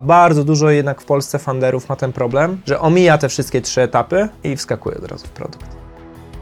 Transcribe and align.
Bardzo 0.00 0.44
dużo 0.44 0.70
jednak 0.70 1.00
w 1.00 1.04
Polsce 1.04 1.38
funderów 1.38 1.88
ma 1.88 1.96
ten 1.96 2.12
problem, 2.12 2.60
że 2.66 2.80
omija 2.80 3.18
te 3.18 3.28
wszystkie 3.28 3.60
trzy 3.60 3.82
etapy 3.82 4.28
i 4.44 4.56
wskakuje 4.56 4.96
od 4.96 5.04
razu 5.04 5.26
w 5.26 5.30
produkt. 5.30 5.76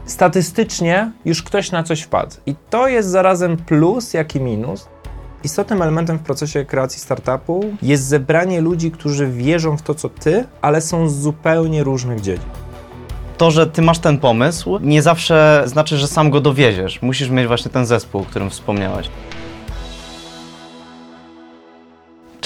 Statystycznie 0.05 1.11
już 1.25 1.43
ktoś 1.43 1.71
na 1.71 1.83
coś 1.83 2.01
wpadł. 2.01 2.35
I 2.45 2.55
to 2.69 2.87
jest 2.87 3.09
zarazem 3.09 3.57
plus, 3.57 4.13
jak 4.13 4.35
i 4.35 4.39
minus. 4.39 4.87
Istotnym 5.43 5.81
elementem 5.81 6.17
w 6.17 6.21
procesie 6.21 6.65
kreacji 6.65 6.99
startupu 6.99 7.63
jest 7.81 8.03
zebranie 8.03 8.61
ludzi, 8.61 8.91
którzy 8.91 9.27
wierzą 9.27 9.77
w 9.77 9.81
to, 9.81 9.95
co 9.95 10.09
ty, 10.09 10.43
ale 10.61 10.81
są 10.81 11.09
z 11.09 11.15
zupełnie 11.15 11.83
różnych 11.83 12.21
dziedzin. 12.21 12.49
To, 13.37 13.51
że 13.51 13.67
ty 13.67 13.81
masz 13.81 13.99
ten 13.99 14.17
pomysł, 14.17 14.79
nie 14.81 15.01
zawsze 15.01 15.63
znaczy, 15.65 15.97
że 15.97 16.07
sam 16.07 16.29
go 16.29 16.41
dowieziesz. 16.41 17.01
Musisz 17.01 17.29
mieć 17.29 17.47
właśnie 17.47 17.71
ten 17.71 17.85
zespół, 17.85 18.21
o 18.21 18.25
którym 18.25 18.49
wspomniałeś. 18.49 19.09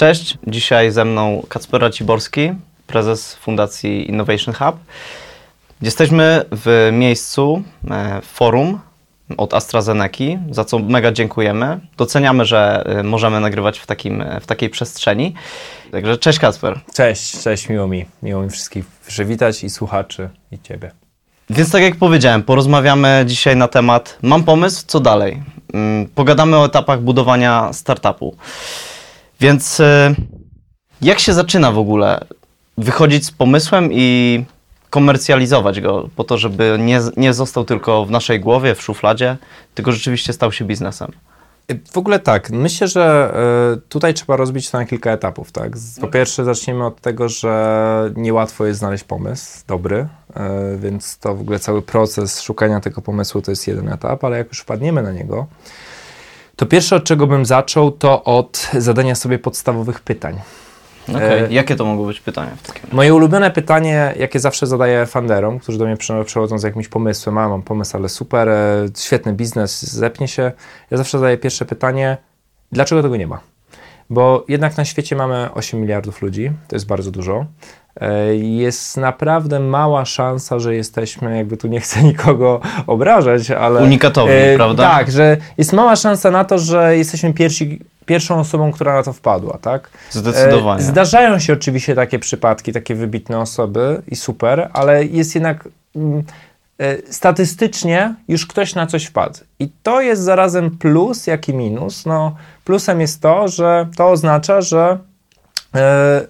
Cześć, 0.00 0.38
dzisiaj 0.46 0.90
ze 0.90 1.04
mną 1.04 1.42
Kacper 1.48 1.80
Raciborski, 1.80 2.52
prezes 2.86 3.34
Fundacji 3.34 4.10
Innovation 4.10 4.54
Hub. 4.54 4.76
Jesteśmy 5.82 6.44
w 6.52 6.90
miejscu, 6.92 7.62
e, 7.90 8.20
forum 8.22 8.80
od 9.36 9.54
AstraZeneca, 9.54 10.24
za 10.50 10.64
co 10.64 10.78
mega 10.78 11.12
dziękujemy. 11.12 11.80
Doceniamy, 11.96 12.44
że 12.44 12.84
e, 12.86 13.02
możemy 13.02 13.40
nagrywać 13.40 13.78
w, 13.78 13.86
takim, 13.86 14.24
w 14.40 14.46
takiej 14.46 14.70
przestrzeni. 14.70 15.34
Także 15.92 16.18
cześć 16.18 16.38
Kacper. 16.38 16.80
Cześć, 16.94 17.42
cześć, 17.42 17.68
miło 17.68 17.86
mi. 17.86 18.06
Miło 18.22 18.42
mi 18.42 18.50
wszystkich 18.50 18.86
przywitać 19.06 19.64
i 19.64 19.70
słuchaczy, 19.70 20.28
i 20.52 20.58
ciebie. 20.58 20.90
Więc 21.50 21.70
tak 21.70 21.82
jak 21.82 21.96
powiedziałem, 21.96 22.42
porozmawiamy 22.42 23.24
dzisiaj 23.26 23.56
na 23.56 23.68
temat 23.68 24.18
mam 24.22 24.44
pomysł, 24.44 24.84
co 24.86 25.00
dalej. 25.00 25.42
Mm, 25.74 26.08
Pogadamy 26.14 26.56
o 26.56 26.66
etapach 26.66 27.00
budowania 27.00 27.72
startupu. 27.72 28.36
Więc 29.40 29.80
e, 29.80 30.14
jak 31.02 31.18
się 31.18 31.32
zaczyna 31.32 31.72
w 31.72 31.78
ogóle 31.78 32.24
wychodzić 32.78 33.26
z 33.26 33.30
pomysłem 33.30 33.88
i 33.92 34.44
komercjalizować 34.90 35.80
go 35.80 36.08
po 36.16 36.24
to, 36.24 36.38
żeby 36.38 36.76
nie, 36.80 37.00
nie 37.16 37.34
został 37.34 37.64
tylko 37.64 38.04
w 38.04 38.10
naszej 38.10 38.40
głowie, 38.40 38.74
w 38.74 38.82
szufladzie, 38.82 39.36
tylko 39.74 39.92
rzeczywiście 39.92 40.32
stał 40.32 40.52
się 40.52 40.64
biznesem? 40.64 41.12
W 41.92 41.98
ogóle 41.98 42.18
tak, 42.18 42.50
myślę, 42.50 42.88
że 42.88 43.34
y, 43.76 43.80
tutaj 43.88 44.14
trzeba 44.14 44.36
rozbić 44.36 44.70
to 44.70 44.78
na 44.78 44.86
kilka 44.86 45.10
etapów, 45.10 45.52
tak? 45.52 45.72
Po 46.00 46.08
pierwsze 46.08 46.44
zaczniemy 46.44 46.86
od 46.86 47.00
tego, 47.00 47.28
że 47.28 48.12
niełatwo 48.16 48.66
jest 48.66 48.78
znaleźć 48.78 49.04
pomysł 49.04 49.58
dobry, 49.66 49.96
y, 50.74 50.78
więc 50.78 51.18
to 51.18 51.34
w 51.34 51.40
ogóle 51.40 51.58
cały 51.58 51.82
proces 51.82 52.40
szukania 52.42 52.80
tego 52.80 53.02
pomysłu 53.02 53.42
to 53.42 53.50
jest 53.50 53.68
jeden 53.68 53.88
etap, 53.88 54.24
ale 54.24 54.38
jak 54.38 54.48
już 54.48 54.58
wpadniemy 54.58 55.02
na 55.02 55.12
niego, 55.12 55.46
to 56.60 56.66
pierwsze 56.66 56.96
od 56.96 57.04
czego 57.04 57.26
bym 57.26 57.46
zaczął 57.46 57.90
to 57.90 58.24
od 58.24 58.70
zadania 58.78 59.14
sobie 59.14 59.38
podstawowych 59.38 60.00
pytań. 60.00 60.40
Okej, 61.08 61.44
E, 61.44 61.52
Jakie 61.52 61.76
to 61.76 61.84
mogą 61.84 62.06
być 62.06 62.20
pytania 62.20 62.50
w 62.56 62.62
takim 62.66 62.82
razie? 62.82 62.96
Moje 62.96 63.14
ulubione 63.14 63.50
pytanie, 63.50 64.14
jakie 64.18 64.40
zawsze 64.40 64.66
zadaję 64.66 65.06
funderom, 65.06 65.58
którzy 65.58 65.78
do 65.78 65.84
mnie 65.86 65.96
przy- 65.96 66.24
przychodzą 66.24 66.58
z 66.58 66.62
jakimś 66.62 66.88
pomysłem, 66.88 67.38
a 67.38 67.48
mam 67.48 67.62
pomysł, 67.62 67.96
ale 67.96 68.08
super, 68.08 68.48
e, 68.48 68.86
świetny 68.98 69.32
biznes, 69.32 69.82
zepnie 69.82 70.28
się. 70.28 70.52
Ja 70.90 70.96
zawsze 70.98 71.18
zadaję 71.18 71.38
pierwsze 71.38 71.64
pytanie, 71.64 72.16
dlaczego 72.72 73.02
tego 73.02 73.16
nie 73.16 73.26
ma? 73.26 73.40
Bo 74.10 74.44
jednak 74.48 74.76
na 74.76 74.84
świecie 74.84 75.16
mamy 75.16 75.48
8 75.54 75.80
miliardów 75.80 76.22
ludzi, 76.22 76.52
to 76.68 76.76
jest 76.76 76.86
bardzo 76.86 77.10
dużo. 77.10 77.46
E, 77.96 78.34
Jest 78.36 78.96
naprawdę 78.96 79.60
mała 79.60 80.04
szansa, 80.04 80.58
że 80.58 80.74
jesteśmy, 80.74 81.36
jakby 81.36 81.56
tu 81.56 81.68
nie 81.68 81.80
chcę 81.80 82.02
nikogo 82.12 82.60
obrażać, 82.86 83.50
ale. 83.50 83.82
Unikatowi, 83.82 84.32
e, 84.32 84.56
prawda? 84.56 84.90
Tak, 84.90 85.10
że 85.10 85.36
jest 85.58 85.72
mała 85.72 85.96
szansa 85.96 86.30
na 86.30 86.44
to, 86.44 86.58
że 86.58 86.96
jesteśmy 86.96 87.32
pierwsi, 87.32 87.80
pierwszą 88.06 88.40
osobą, 88.40 88.72
która 88.72 88.94
na 88.94 89.02
to 89.02 89.12
wpadła, 89.12 89.58
tak? 89.62 89.90
Zdecydowanie. 90.10 90.80
E, 90.80 90.84
Zdarzają 90.84 91.38
się 91.38 91.52
oczywiście 91.52 91.94
takie 91.94 92.18
przypadki, 92.18 92.72
takie 92.72 92.94
wybitne 92.94 93.38
osoby 93.38 94.02
i 94.08 94.16
super, 94.16 94.70
ale 94.72 95.04
jest 95.04 95.34
jednak 95.34 95.68
mm, 95.96 96.22
e, 96.78 96.96
statystycznie 97.12 98.14
już 98.28 98.46
ktoś 98.46 98.74
na 98.74 98.86
coś 98.86 99.04
wpadł. 99.04 99.38
I 99.58 99.68
to 99.82 100.00
jest 100.00 100.22
zarazem 100.22 100.70
plus, 100.78 101.26
jak 101.26 101.48
i 101.48 101.54
minus. 101.54 102.06
No, 102.06 102.34
plusem 102.64 103.00
jest 103.00 103.22
to, 103.22 103.48
że 103.48 103.86
to 103.96 104.10
oznacza, 104.10 104.60
że, 104.60 104.98
e, 105.74 106.26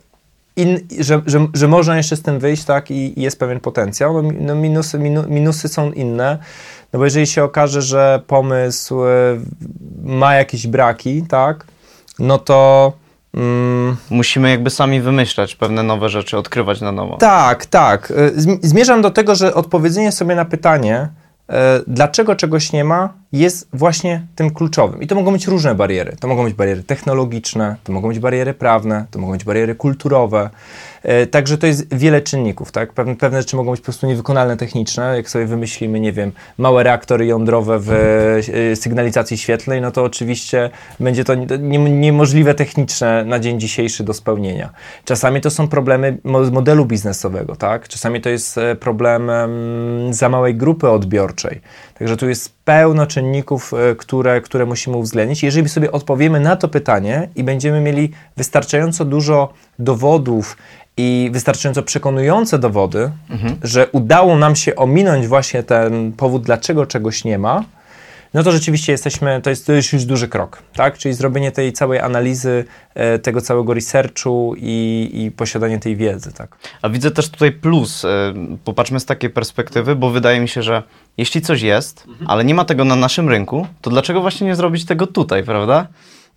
in, 0.57 0.79
że, 1.01 1.23
że, 1.27 1.47
że 1.55 1.69
można 1.69 1.97
jeszcze 1.97 2.17
z 2.17 2.23
tym 2.23 2.39
wyjść, 2.39 2.65
tak, 2.65 2.91
i, 2.91 3.19
i 3.21 3.23
jest 3.23 3.39
pewien 3.39 3.61
potencjał. 3.61 4.23
No, 4.23 4.31
no 4.41 4.55
minusy, 4.55 4.99
minu, 4.99 5.25
minusy 5.29 5.69
są 5.69 5.93
inne. 5.93 6.39
No 6.93 6.99
bo 6.99 7.05
jeżeli 7.05 7.27
się 7.27 7.45
okaże, 7.45 7.83
że 7.83 8.23
pomysł 8.27 9.05
e, 9.05 9.09
ma 10.03 10.35
jakieś 10.35 10.67
braki, 10.67 11.23
tak, 11.23 11.67
no 12.19 12.39
to 12.39 12.93
mm, 13.35 13.97
Musimy 14.11 14.51
jakby 14.51 14.71
sami 14.71 15.01
wymyślać 15.01 15.55
pewne 15.55 15.83
nowe 15.83 16.09
rzeczy, 16.09 16.39
odkrywać 16.39 16.81
na 16.81 16.93
nowo. 16.93 17.17
tak, 17.17 17.67
tak. 17.67 18.13
Zm- 18.37 18.59
Zmierzam 18.63 19.03
do 19.03 19.11
tego, 19.11 19.35
że 19.35 19.55
odpowiedzenie 19.55 20.13
sobie 20.13 20.35
na 20.35 20.45
pytanie, 20.45 21.09
y, 21.51 21.55
dlaczego 21.87 22.37
czegoś 22.37 22.73
nie 22.73 22.85
ma, 22.85 23.13
jest 23.33 23.69
właśnie 23.73 24.27
tym 24.37 24.51
kluczowym. 24.51 25.03
I 25.03 25.07
to 25.07 25.15
mogą 25.15 25.33
być 25.33 25.47
różne 25.47 25.75
bariery. 25.75 26.17
To 26.21 26.29
mogą 26.29 26.45
być 26.45 26.55
bariery 26.55 26.83
technologiczne, 26.83 27.77
to 27.85 27.93
mogą 27.93 28.09
być 28.09 28.19
bariery 28.19 28.55
prawne, 28.55 29.05
to 29.11 29.19
mogą 29.19 29.33
być 29.33 29.45
bariery 29.45 29.75
kulturowe. 29.75 30.51
Y, 31.23 31.27
Także 31.27 31.59
to 31.59 31.67
jest 31.67 31.95
wiele 31.95 32.21
czynników, 32.21 32.73
tak? 32.73 32.93
Pewne, 32.93 33.17
pewne 33.17 33.43
rzeczy 33.43 33.57
mogą 33.57 33.71
być 33.71 33.81
po 33.81 33.85
prostu 33.85 34.07
niewykonalne 34.07 34.57
techniczne. 34.57 35.17
Jak 35.17 35.31
sobie 35.31 35.47
wymyślimy, 35.47 36.01
nie 36.01 36.13
wiem, 36.13 36.33
małe 36.59 36.83
reaktory 36.83 37.27
jądrowe 37.27 37.79
w 37.79 37.91
y, 38.73 38.77
sygnalizacji 38.77 39.39
świetlnej, 39.39 39.81
no 39.81 39.91
to 39.91 40.05
oczywiście 40.05 40.71
będzie 41.01 41.25
to 41.25 41.35
nie- 41.35 41.47
nie, 41.59 41.79
niemożliwe 41.79 42.55
techniczne 42.55 43.25
na 43.25 43.39
dzień 43.39 43.61
dzisiejszy 43.61 44.05
do 44.05 44.15
spełnienia. 44.15 44.71
Czasami 45.05 45.41
to 45.41 45.51
są 45.51 45.69
problemy 45.69 46.19
modelu 46.53 46.87
biznesowego, 46.87 47.57
tak? 47.57 47.89
Czasami 47.89 48.21
to 48.21 48.29
jest 48.31 48.59
e, 48.59 48.75
problem 48.77 49.31
em, 49.31 49.51
za 50.15 50.29
małej 50.29 50.55
grupy 50.55 50.89
odbiorczej. 50.91 51.61
Także 51.99 52.17
tu 52.17 52.29
jest 52.29 52.53
pełno 52.65 53.07
czynników, 53.07 53.20
e, 53.73 53.95
które, 53.95 54.41
które 54.41 54.67
musimy 54.67 54.97
uwzględnić. 54.97 55.43
Jeżeli 55.43 55.69
sobie 55.69 55.93
odpowiemy 55.93 56.41
na 56.41 56.57
to 56.57 56.69
pytanie 56.69 57.29
i 57.37 57.45
będziemy 57.45 57.81
mieli 57.81 58.11
wystarczająco 58.37 59.05
dużo 59.05 59.53
dowodów 59.79 60.57
i 60.97 61.31
wystarczająco 61.33 61.83
przekonujące 61.83 62.59
dowody, 62.59 63.11
że 63.63 63.87
udało 63.93 64.37
nam 64.37 64.57
się 64.57 64.77
ominąć 64.77 65.27
właśnie 65.27 65.63
ten 65.63 66.13
powód, 66.13 66.43
dlaczego 66.43 66.87
czegoś 66.87 67.25
nie 67.25 67.39
ma, 67.39 67.65
no 68.35 68.43
to 68.43 68.53
rzeczywiście 68.53 68.93
jesteśmy, 68.93 69.41
to 69.43 69.51
jest, 69.51 69.67
to 69.67 69.73
jest 69.73 69.93
już 69.93 70.05
duży 70.05 70.29
krok, 70.29 70.63
tak? 70.75 70.99
Czyli 70.99 71.15
zrobienie 71.15 71.53
tej 71.53 71.73
całej 71.73 72.01
analizy, 72.01 72.65
e, 72.95 73.19
tego 73.19 73.41
całego 73.41 73.75
researchu 73.75 74.55
i, 74.57 75.11
i 75.15 75.31
posiadanie 75.31 75.79
tej 75.79 75.97
wiedzy, 75.97 76.33
tak? 76.33 76.57
A 76.83 76.89
widzę 76.89 77.11
też 77.11 77.29
tutaj 77.31 77.53
plus. 77.53 78.05
y, 78.05 78.09
Popatrzmy 78.65 79.01
z 79.01 79.05
takiej 79.05 79.31
perspektywy, 79.31 79.97
bo 79.97 80.11
wydaje 80.11 80.41
mi 80.41 80.49
się, 80.49 80.63
że 80.63 80.83
jeśli 81.19 81.41
coś 81.41 81.63
jest, 81.63 82.05
ale 82.27 82.45
nie 82.45 82.55
ma 82.55 82.65
tego 82.65 82.85
na 82.85 82.97
naszym 82.97 83.29
rynku, 83.29 83.67
to 83.81 83.91
dlaczego 83.91 84.21
właśnie 84.21 84.47
nie 84.47 84.57
zrobić 84.57 84.85
tego 84.85 85.07
tutaj, 85.07 85.45
prawda? 85.45 85.87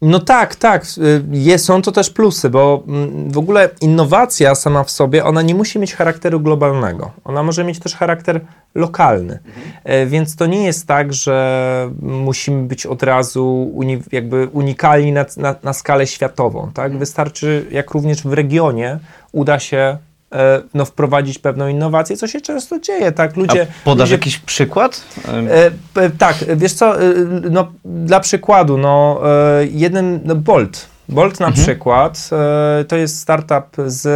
No 0.02 0.20
tak, 0.20 0.56
tak. 0.56 0.86
y, 0.98 1.24
Jest, 1.32 1.66
są 1.66 1.82
to 1.82 1.92
też 1.92 2.10
plusy, 2.10 2.50
bo 2.50 2.84
mm, 2.88 3.32
w 3.32 3.38
ogóle 3.38 3.70
innowacja 3.82 4.56
sama 4.56 4.84
w 4.84 4.92
sobie, 4.92 5.26
ona 5.26 5.42
nie 5.42 5.56
musi 5.56 5.80
mieć 5.80 5.96
charakteru 5.96 6.40
globalnego. 6.40 7.12
Ona 7.24 7.44
może 7.44 7.64
mieć 7.64 7.80
też 7.80 7.96
charakter 7.96 8.42
lokalny. 8.76 9.34
E, 9.34 9.73
Więc 10.08 10.36
to 10.36 10.46
nie 10.46 10.64
jest 10.64 10.88
tak, 10.88 11.14
że 11.14 11.90
musimy 12.02 12.64
być 12.64 12.86
od 12.86 13.04
razu 13.04 13.72
uni, 13.74 14.02
jakby 14.12 14.48
unikalni 14.52 15.12
na, 15.12 15.26
na, 15.38 15.56
na 15.64 15.74
skalę 15.74 16.08
światową. 16.08 16.72
Tak? 16.74 16.98
Wystarczy, 16.98 17.66
jak 17.72 17.92
również 17.92 18.22
w 18.24 18.34
regionie 18.34 19.00
uda 19.32 19.60
się 19.60 19.98
e, 20.32 20.62
no, 20.74 20.86
wprowadzić 20.86 21.40
pewną 21.40 21.68
innowację, 21.68 22.18
co 22.18 22.28
się 22.28 22.42
często 22.42 22.80
dzieje. 22.80 23.12
Tak? 23.12 23.36
Ludzie, 23.38 23.62
A 23.70 23.86
podasz 23.86 24.00
ludzie 24.10 24.16
jakiś 24.16 24.38
przykład? 24.38 25.02
E, 25.28 25.72
p- 25.94 26.10
tak, 26.18 26.36
wiesz 26.56 26.74
co, 26.74 27.02
e, 27.02 27.14
no, 27.52 27.72
dla 27.86 28.20
przykładu, 28.20 28.78
no, 28.78 29.22
e, 29.60 29.66
jeden, 29.66 30.20
no, 30.26 30.36
Bolt. 30.36 30.93
Bolt 31.10 31.40
na 31.40 31.52
przykład 31.52 32.30
e, 32.32 32.86
to 32.86 32.96
jest 32.96 33.20
startup 33.20 33.66
z, 33.86 34.08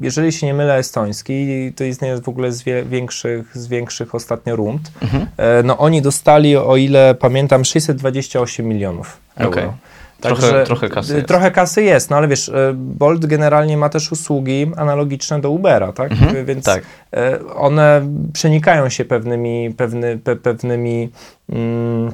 jeżeli 0.00 0.32
się 0.32 0.46
nie 0.46 0.54
mylę, 0.54 0.76
estoński, 0.76 1.72
to 1.76 1.84
jest 1.84 2.02
w 2.22 2.28
ogóle 2.28 2.52
z 2.52 2.62
wie, 2.62 2.84
większych, 2.84 3.56
z 3.58 3.66
większych 3.66 4.14
ostatnio 4.14 4.56
rund. 4.56 4.92
E, 5.36 5.62
no 5.62 5.78
oni 5.78 6.02
dostali, 6.02 6.56
o 6.56 6.76
ile 6.76 7.14
pamiętam, 7.14 7.64
628 7.64 8.66
milionów 8.66 9.20
euro. 9.36 9.50
Okej. 9.50 9.68
Trochę- 10.20 10.64
trochę 10.64 10.88
kasy 10.88 11.14
jest. 11.14 11.28
Trochę 11.28 11.50
kasy 11.50 11.82
jest, 11.82 12.10
no 12.10 12.16
ale 12.16 12.28
wiesz, 12.28 12.48
e, 12.48 12.72
Bolt 12.74 13.26
generalnie 13.26 13.76
ma 13.76 13.88
też 13.88 14.12
usługi 14.12 14.66
analogiczne 14.76 15.40
do 15.40 15.50
Ubera, 15.50 15.92
tak? 15.92 16.12
Więc 16.44 16.64
tak. 16.64 16.82
e, 17.12 17.38
one 17.54 18.06
przenikają 18.32 18.88
się 18.88 19.04
pewnymi, 19.04 19.74
pewny, 19.76 20.18
pe, 20.18 20.36
pewnymi 20.36 21.10
mm, 21.52 22.08
e, 22.08 22.12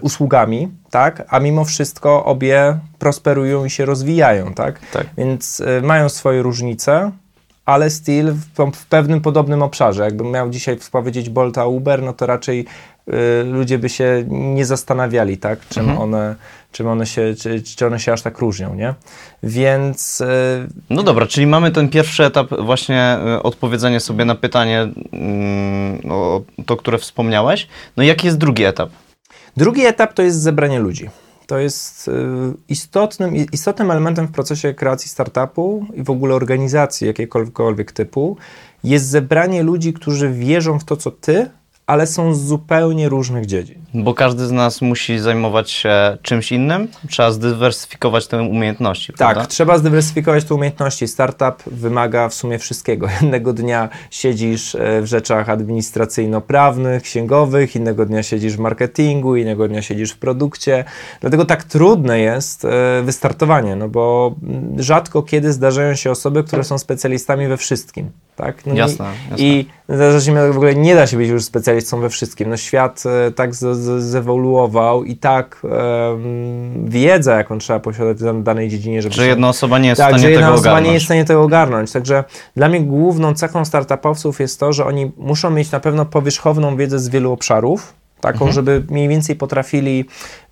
usługami, 0.00 0.68
tak? 0.90 1.24
A 1.28 1.38
mimo 1.38 1.64
wszystko 1.64 2.24
obie 2.24 2.78
prosperują 2.98 3.64
i 3.64 3.70
się 3.70 3.84
rozwijają, 3.84 4.54
tak? 4.54 4.80
Tak. 4.92 5.06
Więc 5.18 5.60
e, 5.60 5.82
mają 5.82 6.08
swoje 6.08 6.42
różnice, 6.42 7.10
ale 7.64 7.90
still 7.90 8.32
w, 8.32 8.72
w 8.72 8.86
pewnym 8.86 9.20
podobnym 9.20 9.62
obszarze. 9.62 10.04
Jakbym 10.04 10.30
miał 10.30 10.50
dzisiaj 10.50 10.78
powiedzieć 10.92 11.30
Bolt 11.30 11.58
a 11.58 11.66
Uber, 11.66 12.02
no 12.02 12.12
to 12.12 12.26
raczej 12.26 12.64
y, 13.08 13.44
ludzie 13.44 13.78
by 13.78 13.88
się 13.88 14.24
nie 14.28 14.64
zastanawiali, 14.66 15.38
tak, 15.38 15.68
czym 15.68 15.82
Mhm. 15.82 16.02
one, 16.02 16.34
czym 16.72 16.86
one 16.88 17.06
się, 17.06 17.34
czy, 17.40 17.62
czy 17.62 17.86
one 17.86 18.00
się 18.00 18.12
aż 18.12 18.22
tak 18.22 18.38
różnią, 18.38 18.74
nie? 18.74 18.94
Więc 19.42 20.20
y, 20.20 20.26
No 20.90 21.02
dobra, 21.02 21.26
czyli 21.26 21.46
mamy 21.46 21.70
ten 21.70 21.88
pierwszy 21.88 22.24
etap, 22.24 22.48
właśnie 22.60 23.18
odpowiedzenie 23.42 24.00
sobie 24.00 24.24
na 24.24 24.34
pytanie, 24.34 24.88
mm, 25.12 26.00
o 26.10 26.42
to, 26.66 26.76
które 26.76 26.98
wspomniałeś. 26.98 27.68
No 27.96 28.02
i 28.02 28.06
jaki 28.06 28.26
jest 28.26 28.38
drugi 28.38 28.64
etap? 28.64 28.90
Drugi 29.56 29.86
etap 29.86 30.12
to 30.12 30.22
jest 30.22 30.40
zebranie 30.40 30.78
ludzi. 30.78 31.10
To 31.46 31.58
jest 31.58 32.08
y, 32.08 32.12
istotnym, 32.68 33.36
istotnym 33.36 33.90
elementem 33.90 34.26
w 34.26 34.32
procesie 34.32 34.74
kreacji 34.74 35.10
startupu 35.10 35.86
i 35.94 36.02
w 36.02 36.10
ogóle 36.10 36.34
organizacji 36.34 37.06
jakiegokolwiek 37.06 37.92
typu 37.92 38.36
jest 38.84 39.06
zebranie 39.06 39.62
ludzi, 39.62 39.92
którzy 39.92 40.30
wierzą 40.30 40.78
w 40.78 40.84
to, 40.84 40.96
co 40.96 41.10
ty, 41.10 41.50
ale 41.86 42.06
są 42.06 42.34
z 42.34 42.40
zupełnie 42.40 43.08
różnych 43.08 43.46
dziedzin. 43.46 43.86
Bo 43.94 44.14
każdy 44.14 44.46
z 44.46 44.52
nas 44.52 44.82
musi 44.82 45.18
zajmować 45.18 45.70
się 45.70 46.18
czymś 46.22 46.52
innym, 46.52 46.88
trzeba 47.08 47.30
zdywersyfikować 47.30 48.26
te 48.26 48.42
umiejętności, 48.42 49.12
Tak, 49.12 49.16
prawda? 49.16 49.46
trzeba 49.46 49.78
zdywersyfikować 49.78 50.44
te 50.44 50.54
umiejętności. 50.54 51.08
Startup 51.08 51.62
wymaga 51.66 52.28
w 52.28 52.34
sumie 52.34 52.58
wszystkiego. 52.58 53.06
Jednego 53.22 53.52
dnia 53.52 53.88
siedzisz 54.10 54.74
e, 54.74 55.02
w 55.02 55.06
rzeczach 55.06 55.48
administracyjno-prawnych, 55.48 57.02
księgowych, 57.02 57.76
innego 57.76 58.06
dnia 58.06 58.22
siedzisz 58.22 58.56
w 58.56 58.60
marketingu, 58.60 59.36
innego 59.36 59.68
dnia 59.68 59.82
siedzisz 59.82 60.12
w 60.12 60.18
produkcie. 60.18 60.84
Dlatego 61.20 61.44
tak 61.44 61.64
trudne 61.64 62.20
jest 62.20 62.64
e, 62.64 63.02
wystartowanie, 63.02 63.76
no 63.76 63.88
bo 63.88 64.34
mm, 64.42 64.82
rzadko 64.82 65.22
kiedy 65.22 65.52
zdarzają 65.52 65.94
się 65.94 66.10
osoby, 66.10 66.44
które 66.44 66.64
są 66.64 66.78
specjalistami 66.78 67.48
we 67.48 67.56
wszystkim. 67.56 68.10
Tak? 68.36 68.66
No 68.66 68.74
i- 68.74 68.76
Jasne, 68.76 69.04
jasne. 69.30 69.44
I 69.46 69.66
zarazem 69.88 70.52
w 70.52 70.56
ogóle 70.56 70.74
nie 70.74 70.94
da 70.94 71.06
się 71.06 71.16
być 71.16 71.28
już 71.28 71.44
specjalistą 71.44 72.00
we 72.00 72.08
wszystkim. 72.10 72.50
No 72.50 72.56
świat 72.56 73.02
e, 73.26 73.30
tak 73.30 73.54
z, 73.54 73.76
z, 73.76 74.02
zewoluował 74.02 75.04
i 75.04 75.16
tak 75.16 75.60
em, 75.64 76.84
wiedza, 76.88 77.36
jaką 77.36 77.58
trzeba 77.58 77.78
posiadać 77.80 78.18
w 78.18 78.42
danej 78.42 78.68
dziedzinie, 78.68 79.02
żeby 79.02 79.14
Że 79.14 79.22
się- 79.22 79.28
jedna 79.28 79.48
osoba 79.48 79.78
nie 79.78 79.88
jest 79.88 80.00
tak, 80.00 80.10
w 80.10 80.12
że 80.12 80.18
stanie 80.18 80.32
jedna 80.32 80.46
tego 80.46 80.54
osoba 80.54 80.70
ogarnąć. 80.70 80.86
nie 80.88 80.94
jest 80.94 81.04
w 81.04 81.08
stanie 81.08 81.24
tego 81.24 81.42
ogarnąć. 81.42 81.92
Także 81.92 82.24
dla 82.56 82.68
mnie 82.68 82.80
główną 82.80 83.34
cechą 83.34 83.64
startupowców 83.64 84.40
jest 84.40 84.60
to, 84.60 84.72
że 84.72 84.84
oni 84.86 85.12
muszą 85.16 85.50
mieć 85.50 85.70
na 85.70 85.80
pewno 85.80 86.04
powierzchowną 86.04 86.76
wiedzę 86.76 86.98
z 86.98 87.08
wielu 87.08 87.32
obszarów, 87.32 87.94
taką, 88.20 88.38
Mhm. 88.38 88.52
żeby 88.52 88.82
mniej 88.90 89.08
więcej 89.08 89.36
potrafili, 89.36 90.04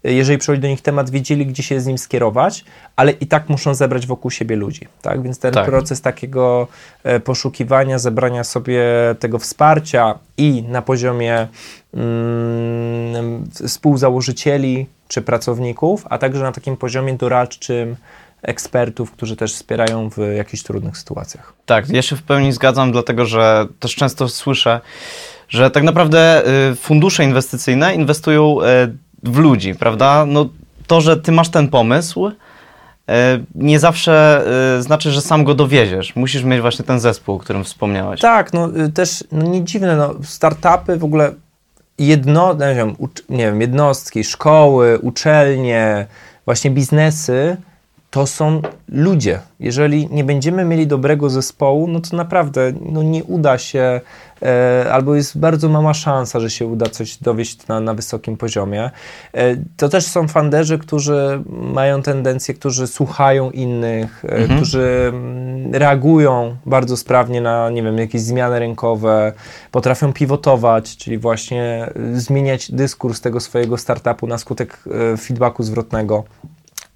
jeżeli 0.05 0.39
przychodzi 0.39 0.63
do 0.63 0.69
nich 0.69 0.83
temat, 0.83 1.11
wiedzieli, 1.11 1.47
gdzie 1.47 1.63
się 1.63 1.81
z 1.81 1.87
nim 1.87 1.99
skierować, 1.99 2.65
ale 2.97 3.13
i 3.13 3.27
tak 3.27 3.49
muszą 3.49 3.75
zebrać 3.75 4.07
wokół 4.07 4.31
siebie 4.31 4.57
ludzi. 4.57 4.89
Tak? 5.03 5.23
Więc 5.23 5.39
ten 5.39 5.55
Tak. 5.55 5.67
proces 5.67 6.01
takiego 6.01 6.69
e, 7.05 7.21
poszukiwania, 7.21 7.99
zebrania 7.99 8.45
sobie 8.45 8.83
tego 9.19 9.39
wsparcia 9.39 10.19
i 10.39 10.63
na 10.63 10.83
poziomie 10.83 11.49
mm, 11.95 13.45
współzałożycieli 13.69 14.87
czy 15.09 15.23
pracowników, 15.23 16.07
a 16.11 16.19
także 16.19 16.43
na 16.43 16.53
takim 16.53 16.77
poziomie 16.77 17.15
doradczym 17.15 17.97
ekspertów, 18.43 19.11
którzy 19.11 19.37
też 19.37 19.55
wspierają 19.55 20.11
w 20.11 20.17
jakichś 20.37 20.63
trudnych 20.63 20.99
sytuacjach. 20.99 21.53
Tak, 21.67 21.89
ja 21.89 22.03
się 22.03 22.17
w 22.17 22.23
pełni 22.23 22.53
zgadzam, 22.53 22.93
dlatego 22.93 23.25
że 23.27 23.67
też 23.81 23.95
często 23.95 24.29
słyszę, 24.29 24.81
że 25.55 25.71
tak 25.71 25.83
naprawdę 25.83 26.43
y, 26.73 26.75
fundusze 26.75 27.25
inwestycyjne 27.25 27.95
inwestują 27.95 28.63
y, 28.63 28.65
w 29.23 29.39
ludzi, 29.39 29.75
prawda? 29.75 30.27
No, 30.27 30.49
to, 30.87 31.01
że 31.01 31.17
ty 31.17 31.33
masz 31.33 31.49
ten 31.49 31.69
pomysł, 31.69 32.27
y, 32.27 32.33
nie 33.55 33.79
zawsze 33.79 34.45
znaczy, 34.81 35.11
że 35.11 35.21
sam 35.21 35.45
go 35.45 35.55
dowieziesz. 35.55 36.17
Musisz 36.17 36.45
mieć 36.45 36.61
właśnie 36.61 36.85
ten 36.85 37.01
zespół, 37.01 37.35
o 37.35 37.39
którym 37.39 37.65
wspomniałeś. 37.65 38.21
Tak, 38.21 38.53
no 38.53 38.69
też 38.95 39.25
no, 39.33 39.43
nie 39.43 39.65
dziwne, 39.65 39.97
no, 39.97 40.15
startupy 40.23 40.97
w 40.97 41.05
ogóle 41.05 41.33
jedno, 41.99 42.55
no, 42.59 42.69
nie, 42.69 42.75
wiem, 42.75 42.97
nie 43.29 43.45
wiem, 43.45 43.61
jednostki, 43.61 44.25
szkoły, 44.25 44.99
uczelnie, 44.99 46.07
właśnie 46.45 46.71
biznesy, 46.71 47.57
to 48.15 48.27
są 48.27 48.63
ludzie. 48.89 49.41
Jeżeli 49.61 50.09
nie 50.11 50.25
będziemy 50.25 50.65
mieli 50.65 50.87
dobrego 50.87 51.31
zespołu, 51.31 51.89
no 51.89 52.01
to 52.01 52.17
naprawdę 52.17 52.73
no, 52.93 53.03
nie 53.03 53.25
uda 53.25 53.59
się, 53.59 54.01
e, 54.43 54.87
albo 54.93 55.15
jest 55.15 55.39
bardzo 55.39 55.69
mała 55.69 55.95
szansa, 55.95 56.41
że 56.41 56.51
się 56.51 56.67
uda 56.67 56.87
coś 56.87 57.17
dowieść 57.17 57.67
na, 57.67 57.81
na 57.81 57.95
wysokim 57.95 58.37
poziomie. 58.37 58.91
E, 59.33 59.57
to 59.77 59.89
też 59.89 60.07
są 60.07 60.29
funderzy, 60.29 60.79
którzy 60.79 61.43
mają 61.51 62.03
tendencję, 62.03 62.55
którzy 62.55 62.87
słuchają 62.87 63.51
innych, 63.51 64.25
e, 64.25 64.57
którzy 64.57 65.05
mm, 65.09 65.75
reagują 65.75 66.57
bardzo 66.67 66.97
sprawnie 66.97 67.41
na, 67.41 67.71
nie 67.71 67.83
wiem, 67.83 67.99
jakieś 67.99 68.21
zmiany 68.21 68.59
rynkowe, 68.59 69.33
potrafią 69.71 70.13
pivotować, 70.13 70.97
czyli 70.97 71.19
właśnie 71.19 71.89
y, 72.15 72.21
zmieniać 72.21 72.73
dyskurs 72.73 73.21
tego 73.21 73.41
swojego 73.41 73.79
startupu 73.79 74.27
na 74.27 74.39
skutek 74.39 74.79
e, 75.13 75.17
feedbacku 75.17 75.63
zwrotnego. 75.63 76.25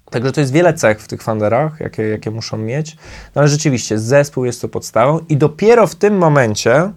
Także 0.09 0.31
to 0.31 0.39
jest 0.41 0.53
wiele 0.53 0.73
cech 0.73 1.01
w 1.01 1.07
tych 1.07 1.23
funderach, 1.23 1.79
jakie, 1.79 2.03
jakie 2.03 2.31
muszą 2.31 2.57
mieć. 2.57 2.97
No 3.35 3.41
ale 3.41 3.47
rzeczywiście, 3.47 3.99
zespół 3.99 4.45
jest 4.45 4.61
to 4.61 4.67
podstawą 4.67 5.19
i 5.29 5.37
dopiero 5.37 5.87
w 5.87 5.95
tym 5.95 6.17
momencie 6.17 6.91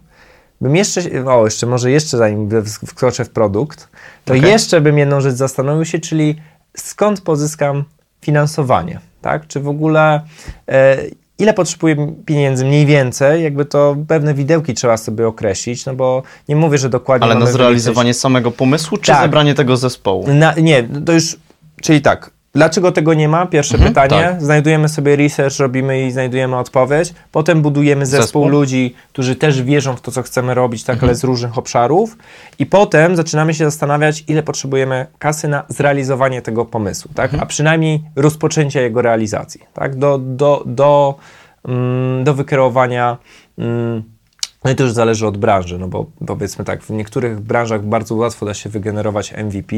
bym 0.61 0.77
jeszcze, 0.77 1.01
o 1.27 1.45
jeszcze 1.45 1.67
może 1.67 1.91
jeszcze 1.91 2.17
zanim 2.17 2.49
wkroczę 2.87 3.25
w 3.25 3.31
produkt, 3.31 3.89
to 4.25 4.35
Okej. 4.35 4.51
jeszcze 4.51 4.81
bym 4.81 4.99
jedną 4.99 5.21
rzecz 5.21 5.35
zastanowił 5.35 5.85
się, 5.85 5.99
czyli 5.99 6.37
skąd 6.77 7.21
pozyskam 7.21 7.85
finansowanie, 8.21 9.01
tak? 9.23 9.47
Czy 9.47 9.61
w 9.61 9.69
ogóle 9.69 10.21
e, 10.69 10.97
ile 11.39 11.55
potrzebuję 11.55 12.15
pieniędzy 12.27 12.65
mniej 12.65 12.87
więcej, 12.87 13.43
jakby 13.43 13.65
to 13.65 13.97
pewne 14.09 14.35
widełki 14.35 14.75
trzeba 14.75 14.97
sobie 14.97 15.27
określić, 15.29 15.87
no 15.87 15.95
bo 15.95 16.23
nie 16.49 16.57
mówię, 16.57 16.79
że 16.79 16.89
dokładnie 16.89 17.27
Ale 17.27 17.35
na 17.35 17.47
zrealizowanie 17.47 18.15
samego 18.15 18.51
pomysłu, 18.51 18.99
czy 18.99 19.13
Tak. 19.13 19.23
zebranie 19.23 19.55
tego 19.55 19.77
zespołu? 19.77 20.33
na, 20.35 20.55
nie, 20.55 20.89
to 21.07 21.13
już, 21.13 21.37
czyli 21.83 22.01
tak. 22.01 22.31
Dlaczego 22.55 22.93
tego 22.93 23.15
nie 23.15 23.29
ma? 23.29 23.47
Pierwsze 23.47 23.75
Mhm, 23.75 23.95
pytanie. 23.95 24.23
tak. 24.23 24.43
Znajdujemy 24.43 24.89
sobie 24.89 25.17
research, 25.17 25.59
robimy 25.59 26.07
i 26.07 26.11
znajdujemy 26.11 26.57
odpowiedź. 26.57 27.15
Potem 27.33 27.63
budujemy 27.63 28.07
zespół, 28.07 28.23
Zespół. 28.23 28.49
ludzi, 28.49 28.95
którzy 29.13 29.37
też 29.37 29.63
wierzą 29.63 29.97
w 29.97 30.01
to, 30.01 30.11
co 30.11 30.23
chcemy 30.23 30.55
robić, 30.55 30.85
tak, 30.85 30.95
Mhm. 30.95 31.09
ale 31.11 31.15
z 31.17 31.25
różnych 31.25 31.59
obszarów. 31.59 32.17
I 32.59 32.67
potem 32.67 33.17
zaczynamy 33.17 33.55
się 33.55 33.65
zastanawiać, 33.65 34.25
ile 34.29 34.43
potrzebujemy 34.43 35.07
kasy 35.19 35.49
na 35.49 35.65
zrealizowanie 35.69 36.43
tego 36.43 36.65
pomysłu, 36.65 37.11
tak? 37.15 37.25
Mhm. 37.25 37.43
a 37.43 37.47
przynajmniej 37.47 38.03
rozpoczęcie 38.17 38.83
jego 38.83 39.03
realizacji, 39.03 39.61
tak? 39.75 39.97
do, 39.97 40.19
do, 40.19 40.63
do, 40.67 41.15
mm, 41.69 42.25
do 42.25 42.35
wykreowania. 42.35 43.17
Mm, 43.59 44.03
no 44.65 44.71
i 44.71 44.75
to 44.75 44.83
już 44.83 44.93
zależy 44.93 45.27
od 45.27 45.37
branży, 45.37 45.79
no 45.79 45.89
bo 45.89 46.07
powiedzmy 46.27 46.65
tak, 46.65 46.83
w 46.83 46.91
niektórych 46.91 47.41
branżach 47.41 47.83
bardzo 47.85 48.15
łatwo 48.15 48.47
da 48.47 48.55
się 48.55 48.71
wygenerować 48.71 49.35
MVP, 49.45 49.77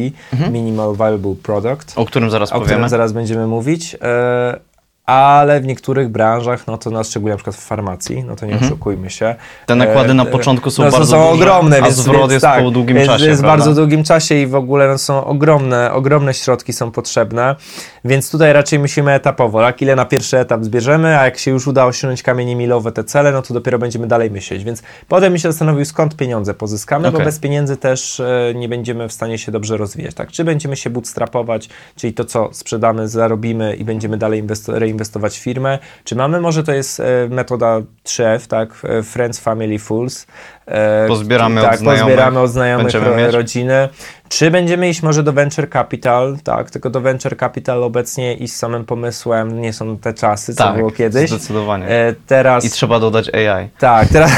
Minimal 0.51 0.95
Viable 0.97 1.35
Product, 1.43 1.93
O 1.97 2.05
którym 2.05 2.31
zaraz 2.31 2.49
o 2.49 2.55
którym 2.55 2.69
powiemy. 2.69 2.89
zaraz 2.89 3.13
będziemy 3.13 3.47
mówić, 3.47 3.97
e, 4.03 4.61
ale 5.06 5.61
w 5.61 5.67
niektórych 5.67 6.09
branżach, 6.09 6.67
no 6.67 6.79
to 6.79 6.91
na 6.91 7.05
szczególnie 7.05 7.31
na 7.31 7.37
przykład 7.37 7.56
w 7.56 7.61
farmacji, 7.61 8.25
no 8.25 8.37
to 8.37 8.47
nie 8.47 8.57
oszukujmy 8.57 9.11
się. 9.11 9.26
Mhm. 9.26 9.45
Te 9.67 9.75
nakłady 9.75 10.14
na 10.14 10.23
e, 10.23 10.26
początku 10.26 10.71
są 10.71 10.85
no, 10.85 10.90
bardzo 10.90 11.07
są 11.07 11.17
duże, 11.17 11.43
ogromne, 11.43 11.78
a 11.78 11.83
więc, 11.83 11.95
zwrot 11.95 12.21
więc 12.21 12.33
jest 12.33 12.43
tak, 12.43 12.64
po 12.64 12.71
długim 12.71 12.97
jest, 12.97 13.09
czasie, 13.09 13.25
Jest 13.25 13.40
prawda? 13.43 13.57
bardzo 13.57 13.81
długim 13.81 14.05
czasie 14.05 14.35
i 14.35 14.47
w 14.47 14.55
ogóle 14.55 14.88
no, 14.88 14.99
są 14.99 15.25
ogromne, 15.25 15.93
ogromne 15.93 16.35
środki 16.35 16.73
są 16.73 16.90
potrzebne, 16.90 17.57
więc 18.05 18.31
tutaj 18.31 18.52
raczej 18.52 18.78
musimy 18.78 19.12
etapowo, 19.12 19.61
tak? 19.61 19.83
Ile 19.83 19.97
na 19.97 20.05
pierwszy 20.05 20.38
etap 20.38 20.64
zbierzemy, 20.64 21.19
a 21.19 21.25
jak 21.25 21.38
się 21.38 21.50
już 21.50 21.67
uda 21.67 21.85
osiągnąć 21.85 22.23
kamienie 22.23 22.57
milowe 22.57 22.93
te 22.93 23.05
cele, 23.05 23.33
no 23.33 23.43
to 23.43 23.55
dopiero 23.55 23.78
będziemy 23.78 24.07
dalej 24.07 24.31
myśleć, 24.31 24.64
więc 24.64 24.83
potem 25.09 25.33
mi 25.33 25.40
się 25.40 25.52
zastanowił, 25.52 25.85
skąd 25.85 26.17
pieniądze 26.17 26.55
pozyskamy, 26.55 27.11
bo 27.11 27.14
Okej. 27.14 27.26
bez 27.26 27.38
pieniędzy 27.38 27.76
też 27.76 28.21
e, 28.21 28.52
nie 28.55 28.69
będziemy 28.69 29.09
w 29.09 29.12
stanie 29.12 29.38
się 29.38 29.52
dobrze 29.52 29.76
rozwijać, 29.76 30.14
tak? 30.14 30.33
Czy 30.33 30.45
będziemy 30.45 30.76
się 30.76 30.90
bootstrapować, 30.90 31.69
czyli 31.97 32.12
to, 32.12 32.25
co 32.25 32.49
sprzedamy, 32.52 33.09
zarobimy 33.09 33.75
i 33.76 33.85
będziemy 33.85 34.17
dalej 34.17 34.45
inwesto- 34.45 34.78
reinwestować 34.95 35.39
w 35.39 35.43
firmę, 35.43 35.79
czy 36.05 36.17
mamy, 36.17 36.41
może 36.41 36.63
to 36.63 36.73
jest 36.73 37.01
e, 37.01 37.05
metoda 37.31 37.81
3F, 38.05 38.47
tak? 38.49 38.69
E, 38.85 39.03
Friends, 39.03 39.41
Family, 39.41 39.79
Fools. 39.79 40.27
E, 40.67 41.09
Pozbieramy 41.09 41.61
od 41.61 41.67
tak, 41.67 41.79
znajomych, 41.79 42.05
pozbieramy 42.05 42.41
od 42.41 42.51
znajomych 42.51 42.95
ro, 42.95 43.31
rodziny. 43.31 43.89
Czy 44.29 44.51
będziemy 44.51 44.89
iść 44.89 45.03
może 45.03 45.23
do 45.23 45.33
venture 45.33 45.71
capital, 45.71 46.37
tak, 46.45 46.71
tylko 46.71 46.91
do 46.91 47.01
venture 47.01 47.37
capital 47.37 47.83
obecnie 47.83 48.35
i 48.35 48.49
z 48.49 48.57
samym 48.57 48.85
pomysłem 48.85 49.61
nie 49.61 49.73
są 49.73 49.99
te 49.99 50.15
czasy, 50.15 50.55
co 50.55 50.65
tak, 50.65 50.77
było 50.77 50.91
kiedyś. 50.91 51.31
zdecydowanie. 51.31 51.89
E, 51.89 52.15
teraz 52.27 52.65
I 52.65 52.71
trzeba 52.71 53.01
dodać 53.01 53.31
AI. 53.35 53.69
tak, 53.79 54.09
teraz, 54.09 54.31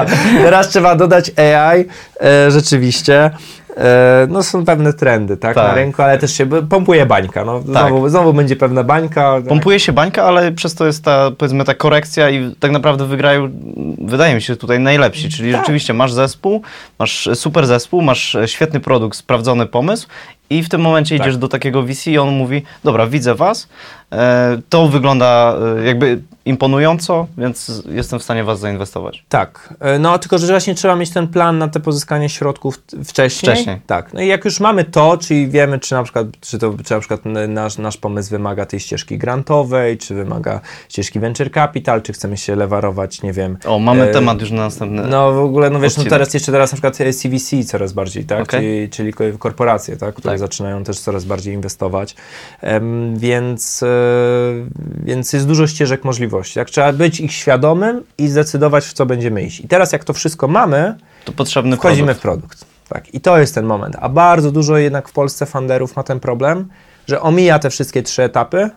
teraz 0.44 0.68
trzeba 0.68 0.96
dodać 0.96 1.30
AI, 1.38 1.84
e, 2.20 2.50
rzeczywiście. 2.50 3.30
E, 3.76 4.26
no 4.30 4.42
są 4.42 4.64
pewne 4.64 4.92
trendy, 4.92 5.36
tak, 5.36 5.54
Tak. 5.54 5.68
na 5.68 5.74
rynku, 5.74 6.02
ale 6.02 6.18
też 6.18 6.32
się 6.36 6.46
pompuje 6.46 7.06
bańka, 7.06 7.44
no 7.44 7.60
znowu, 7.62 8.08
znowu 8.08 8.32
będzie 8.32 8.56
pewna 8.56 8.84
bańka. 8.84 9.34
tak. 9.36 9.48
Pompuje 9.48 9.80
się 9.80 9.92
bańka, 9.92 10.22
ale 10.24 10.52
przez 10.52 10.74
to 10.74 10.86
jest 10.86 11.04
ta, 11.04 11.30
powiedzmy, 11.38 11.64
ta 11.64 11.74
korekcja 11.74 12.30
i 12.30 12.54
tak 12.60 12.70
naprawdę 12.70 13.06
wygrają, 13.06 13.50
wydaje 13.98 14.34
mi 14.34 14.42
się, 14.42 14.56
tutaj 14.56 14.80
najlepsi. 14.80 15.28
Czyli 15.28 15.52
Tak. 15.52 15.60
rzeczywiście 15.60 15.94
masz 15.94 16.12
zespół, 16.12 16.62
masz 16.98 17.28
super 17.34 17.66
zespół, 17.66 18.02
masz 18.02 18.36
świetny 18.46 18.80
produkt, 18.80 19.18
sprawdzony 19.18 19.66
pomysł 19.66 20.08
I 20.50 20.62
w 20.62 20.68
tym 20.68 20.80
momencie 20.80 21.18
Tak. 21.18 21.26
idziesz 21.26 21.36
do 21.38 21.48
takiego 21.48 21.82
VC 21.82 22.06
i 22.06 22.18
on 22.18 22.28
mówi, 22.36 22.62
dobra, 22.84 23.06
widzę 23.06 23.34
was, 23.34 23.68
e, 24.12 24.58
to 24.68 24.88
wygląda 24.88 25.56
e, 25.78 25.84
jakby 25.84 26.20
imponująco, 26.44 27.26
więc 27.38 27.82
jestem 27.88 28.18
w 28.18 28.22
stanie 28.22 28.44
was 28.44 28.60
zainwestować. 28.60 29.24
Tak, 29.28 29.74
e, 29.80 29.98
no 29.98 30.18
tylko, 30.18 30.38
że 30.38 30.46
właśnie 30.46 30.74
trzeba 30.74 30.96
mieć 30.96 31.10
ten 31.10 31.28
plan 31.28 31.58
na 31.58 31.68
te 31.68 31.80
pozyskanie 31.80 32.28
środków 32.28 32.82
wcześniej. 33.04 33.52
Wcześniej. 33.52 33.80
Tak, 33.86 34.14
no 34.14 34.20
i 34.20 34.26
jak 34.26 34.44
już 34.44 34.60
mamy 34.60 34.84
to, 34.84 35.16
czyli 35.16 35.48
wiemy, 35.48 35.78
czy 35.78 35.94
na 35.94 36.02
przykład, 36.02 36.26
czy 36.40 36.58
to, 36.58 36.74
czy 36.84 36.94
na 36.94 37.00
przykład 37.00 37.20
nasz, 37.48 37.78
nasz 37.78 37.96
pomysł 37.96 38.30
wymaga 38.30 38.66
tej 38.66 38.80
ścieżki 38.80 39.18
grantowej, 39.18 39.98
czy 39.98 40.14
wymaga 40.14 40.60
ścieżki 40.88 41.20
venture 41.20 41.50
capital, 41.50 42.02
czy 42.02 42.12
chcemy 42.12 42.36
się 42.36 42.56
lewarować, 42.56 43.22
nie 43.22 43.32
wiem. 43.32 43.56
O, 43.66 43.78
mamy 43.78 44.02
e, 44.02 44.12
temat 44.12 44.40
już 44.40 44.50
na 44.50 44.56
następny. 44.56 45.02
No 45.02 45.32
w 45.32 45.38
ogóle, 45.38 45.70
no 45.70 45.80
wiesz, 45.80 45.96
no 45.96 46.04
teraz 46.04 46.34
jeszcze 46.34 46.52
teraz 46.52 46.72
na 46.72 46.76
przykład 46.76 46.96
CVC 46.96 47.64
coraz 47.64 47.92
bardziej, 47.92 48.24
tak? 48.24 48.42
Okej. 48.42 48.60
Czyli, 48.60 48.90
czyli 48.90 49.12
ko- 49.12 49.38
korporacje, 49.38 49.96
tak? 49.96 50.14
Które 50.14 50.33
Tak. 50.40 50.48
zaczynają 50.48 50.84
też 50.84 51.00
coraz 51.00 51.24
bardziej 51.24 51.54
inwestować. 51.54 52.16
Więc, 53.16 53.82
e, 53.82 53.86
więc 55.04 55.32
jest 55.32 55.46
dużo 55.46 55.66
ścieżek 55.66 56.04
możliwości. 56.04 56.54
Tak? 56.54 56.70
Trzeba 56.70 56.92
być 56.92 57.20
ich 57.20 57.32
świadomym 57.32 58.02
i 58.18 58.28
zdecydować, 58.28 58.84
w 58.84 58.92
co 58.92 59.06
będziemy 59.06 59.42
iść. 59.42 59.60
I 59.60 59.68
teraz 59.68 59.92
jak 59.92 60.04
to 60.04 60.12
wszystko 60.12 60.48
mamy, 60.48 60.94
To 61.24 61.32
potrzebny 61.32 61.76
wchodzimy 61.76 62.14
produkt. 62.14 62.18
w 62.18 62.22
produkt. 62.22 62.64
Tak. 62.88 63.14
I 63.14 63.20
to 63.20 63.38
jest 63.38 63.54
ten 63.54 63.64
moment. 63.66 63.96
A 64.00 64.08
bardzo 64.08 64.50
dużo 64.52 64.78
jednak 64.78 65.08
w 65.08 65.12
Polsce 65.12 65.46
funderów 65.46 65.96
ma 65.96 66.02
ten 66.02 66.20
problem, 66.20 66.68
że 67.08 67.20
omija 67.20 67.58
te 67.58 67.70
wszystkie 67.70 68.02
trzy 68.02 68.22
etapy 68.22 68.70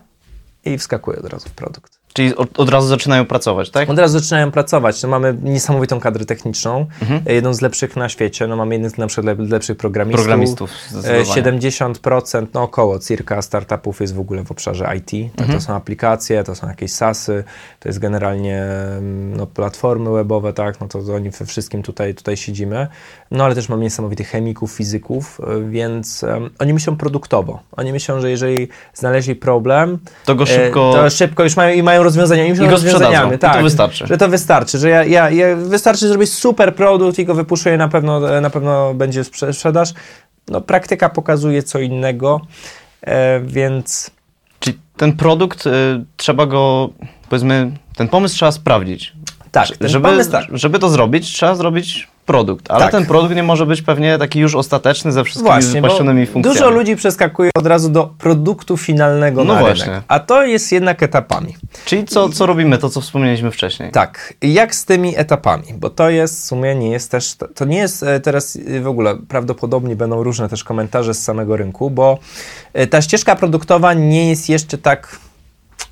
i 0.64 0.78
wskakuje 0.78 1.18
od 1.18 1.26
razu 1.26 1.48
w 1.48 1.52
produkt. 1.52 1.97
Czyli 2.12 2.36
od, 2.36 2.60
od 2.60 2.68
razu 2.68 2.88
zaczynają 2.88 3.26
pracować, 3.26 3.70
tak? 3.70 3.90
Od 3.90 3.98
razu 3.98 4.18
zaczynają 4.18 4.50
pracować. 4.50 5.02
No, 5.02 5.08
mamy 5.08 5.34
niesamowitą 5.42 6.00
kadrę 6.00 6.24
techniczną, 6.24 6.86
Mhm. 7.02 7.22
e, 7.26 7.32
jedną 7.34 7.54
z 7.54 7.60
lepszych 7.60 7.96
na 7.96 8.08
świecie. 8.08 8.46
No, 8.46 8.56
mamy 8.56 8.74
jednych 8.74 8.90
z 8.90 8.98
na 8.98 9.06
przykład 9.06 9.36
lep- 9.38 9.50
lepszych 9.50 9.76
programistów. 9.76 10.24
Programistów 10.24 10.70
E, 10.70 10.90
zdecydowanie. 10.90 11.24
70%, 11.24 12.46
no 12.54 12.62
około 12.62 12.98
circa 12.98 13.42
startupów 13.42 14.00
jest 14.00 14.14
w 14.14 14.20
ogóle 14.20 14.44
w 14.44 14.50
obszarze 14.50 14.90
IT. 14.96 15.32
Tak, 15.36 15.40
Mhm. 15.48 15.58
To 15.58 15.64
są 15.64 15.74
aplikacje, 15.74 16.44
to 16.44 16.54
są 16.54 16.68
jakieś 16.68 16.92
SASy, 16.92 17.44
to 17.80 17.88
jest 17.88 17.98
generalnie 17.98 18.62
mm, 18.62 19.36
no, 19.36 19.46
platformy 19.46 20.10
webowe, 20.10 20.52
tak, 20.52 20.80
no 20.80 20.88
to, 20.88 21.02
to 21.02 21.14
oni 21.14 21.30
we 21.30 21.46
wszystkim 21.46 21.82
tutaj, 21.82 22.14
tutaj 22.14 22.36
siedzimy. 22.36 22.86
No 23.30 23.44
ale 23.44 23.54
też 23.54 23.68
mamy 23.68 23.82
niesamowitych 23.82 24.28
chemików, 24.28 24.72
fizyków, 24.72 25.40
e, 25.40 25.70
więc 25.70 26.24
em, 26.24 26.50
oni 26.58 26.72
myślą 26.74 26.96
produktowo. 26.96 27.60
Oni 27.76 27.92
myślą, 27.92 28.20
że 28.20 28.30
jeżeli 28.30 28.68
znaleźli 28.94 29.36
problem, 29.36 29.98
To 30.24 30.34
go 30.34 30.44
e, 30.44 30.46
szybko... 30.46 30.92
to 30.94 31.10
szybko 31.10 31.44
już 31.44 31.56
mają 31.56 31.74
i 31.76 31.82
mają 31.82 31.97
rozwiązania. 32.02 32.42
Oni 32.42 32.50
myślą 32.50 32.64
I 32.64 32.68
go 32.68 32.72
rozwiązaniami, 32.72 33.14
sprzedadzą. 33.14 33.36
I 33.36 33.38
tak, 33.38 33.56
to 33.56 33.62
wystarczy. 33.62 34.06
Że 34.06 34.16
to 34.16 34.28
wystarczy, 34.28 34.78
że 34.78 34.88
ja, 34.88 35.04
ja, 35.04 35.30
ja 35.30 35.56
wystarczy 35.56 36.08
zrobić 36.08 36.32
super 36.32 36.74
produkt 36.74 37.18
i 37.18 37.24
go 37.24 37.34
wypuszczę 37.34 37.74
i 37.74 37.78
na 37.78 37.88
pewno, 37.88 38.40
na 38.40 38.50
pewno 38.50 38.94
będzie 38.94 39.22
sprze- 39.22 39.52
sprzedaż. 39.52 39.94
No 40.48 40.60
praktyka 40.60 41.08
pokazuje 41.08 41.62
co 41.62 41.78
innego, 41.78 42.40
e, 43.02 43.40
więc 43.40 44.10
Czyli 44.60 44.78
ten 44.96 45.12
produkt, 45.12 45.66
y, 45.66 45.70
trzeba 46.16 46.46
go, 46.46 46.90
powiedzmy, 47.28 47.72
ten 47.96 48.08
pomysł 48.08 48.34
trzeba 48.34 48.52
sprawdzić. 48.52 49.12
Tak, 49.52 49.68
żeby, 49.80 50.24
tak. 50.30 50.44
żeby 50.52 50.78
to 50.78 50.88
zrobić, 50.88 51.32
trzeba 51.32 51.54
zrobić 51.54 52.08
produkt. 52.28 52.70
Ale 52.70 52.80
Tak. 52.80 52.92
ten 52.92 53.06
produkt 53.06 53.34
nie 53.34 53.42
może 53.42 53.66
być 53.66 53.82
pewnie 53.82 54.18
taki 54.18 54.40
już 54.40 54.54
ostateczny 54.54 55.12
ze 55.12 55.24
wszystkimi 55.24 55.48
Właśnie, 55.48 55.82
funkcjami. 56.26 56.42
dużo 56.42 56.70
ludzi 56.70 56.96
przeskakuje 56.96 57.50
od 57.56 57.66
razu 57.66 57.88
do 57.88 58.10
produktu 58.18 58.76
finalnego 58.76 59.44
No 59.44 59.54
na 59.54 59.60
właśnie. 59.60 59.84
rynek, 59.86 60.02
a 60.08 60.20
to 60.20 60.42
jest 60.42 60.72
jednak 60.72 61.02
etapami. 61.02 61.56
Czyli 61.84 62.04
co, 62.04 62.28
co 62.28 62.46
robimy, 62.46 62.78
to 62.78 62.90
co 62.90 63.00
wspomnieliśmy 63.00 63.50
wcześniej. 63.50 63.90
Tak, 63.90 64.34
jak 64.42 64.74
z 64.74 64.84
tymi 64.84 65.18
etapami, 65.18 65.64
bo 65.74 65.90
to 65.90 66.10
jest 66.10 66.40
w 66.40 66.44
sumie 66.44 66.74
nie 66.74 66.90
jest 66.90 67.10
też, 67.10 67.36
to 67.54 67.64
nie 67.64 67.78
jest 67.78 68.02
e, 68.02 68.20
teraz 68.20 68.58
e, 68.76 68.80
w 68.80 68.88
ogóle, 68.88 69.16
prawdopodobnie 69.28 69.96
będą 69.96 70.22
różne 70.22 70.48
też 70.48 70.64
komentarze 70.64 71.14
z 71.14 71.22
samego 71.22 71.56
rynku, 71.56 71.90
bo 71.90 72.18
e, 72.72 72.86
ta 72.86 73.02
ścieżka 73.02 73.36
produktowa 73.36 73.94
nie 73.94 74.28
jest 74.28 74.48
jeszcze 74.48 74.78
tak 74.78 75.18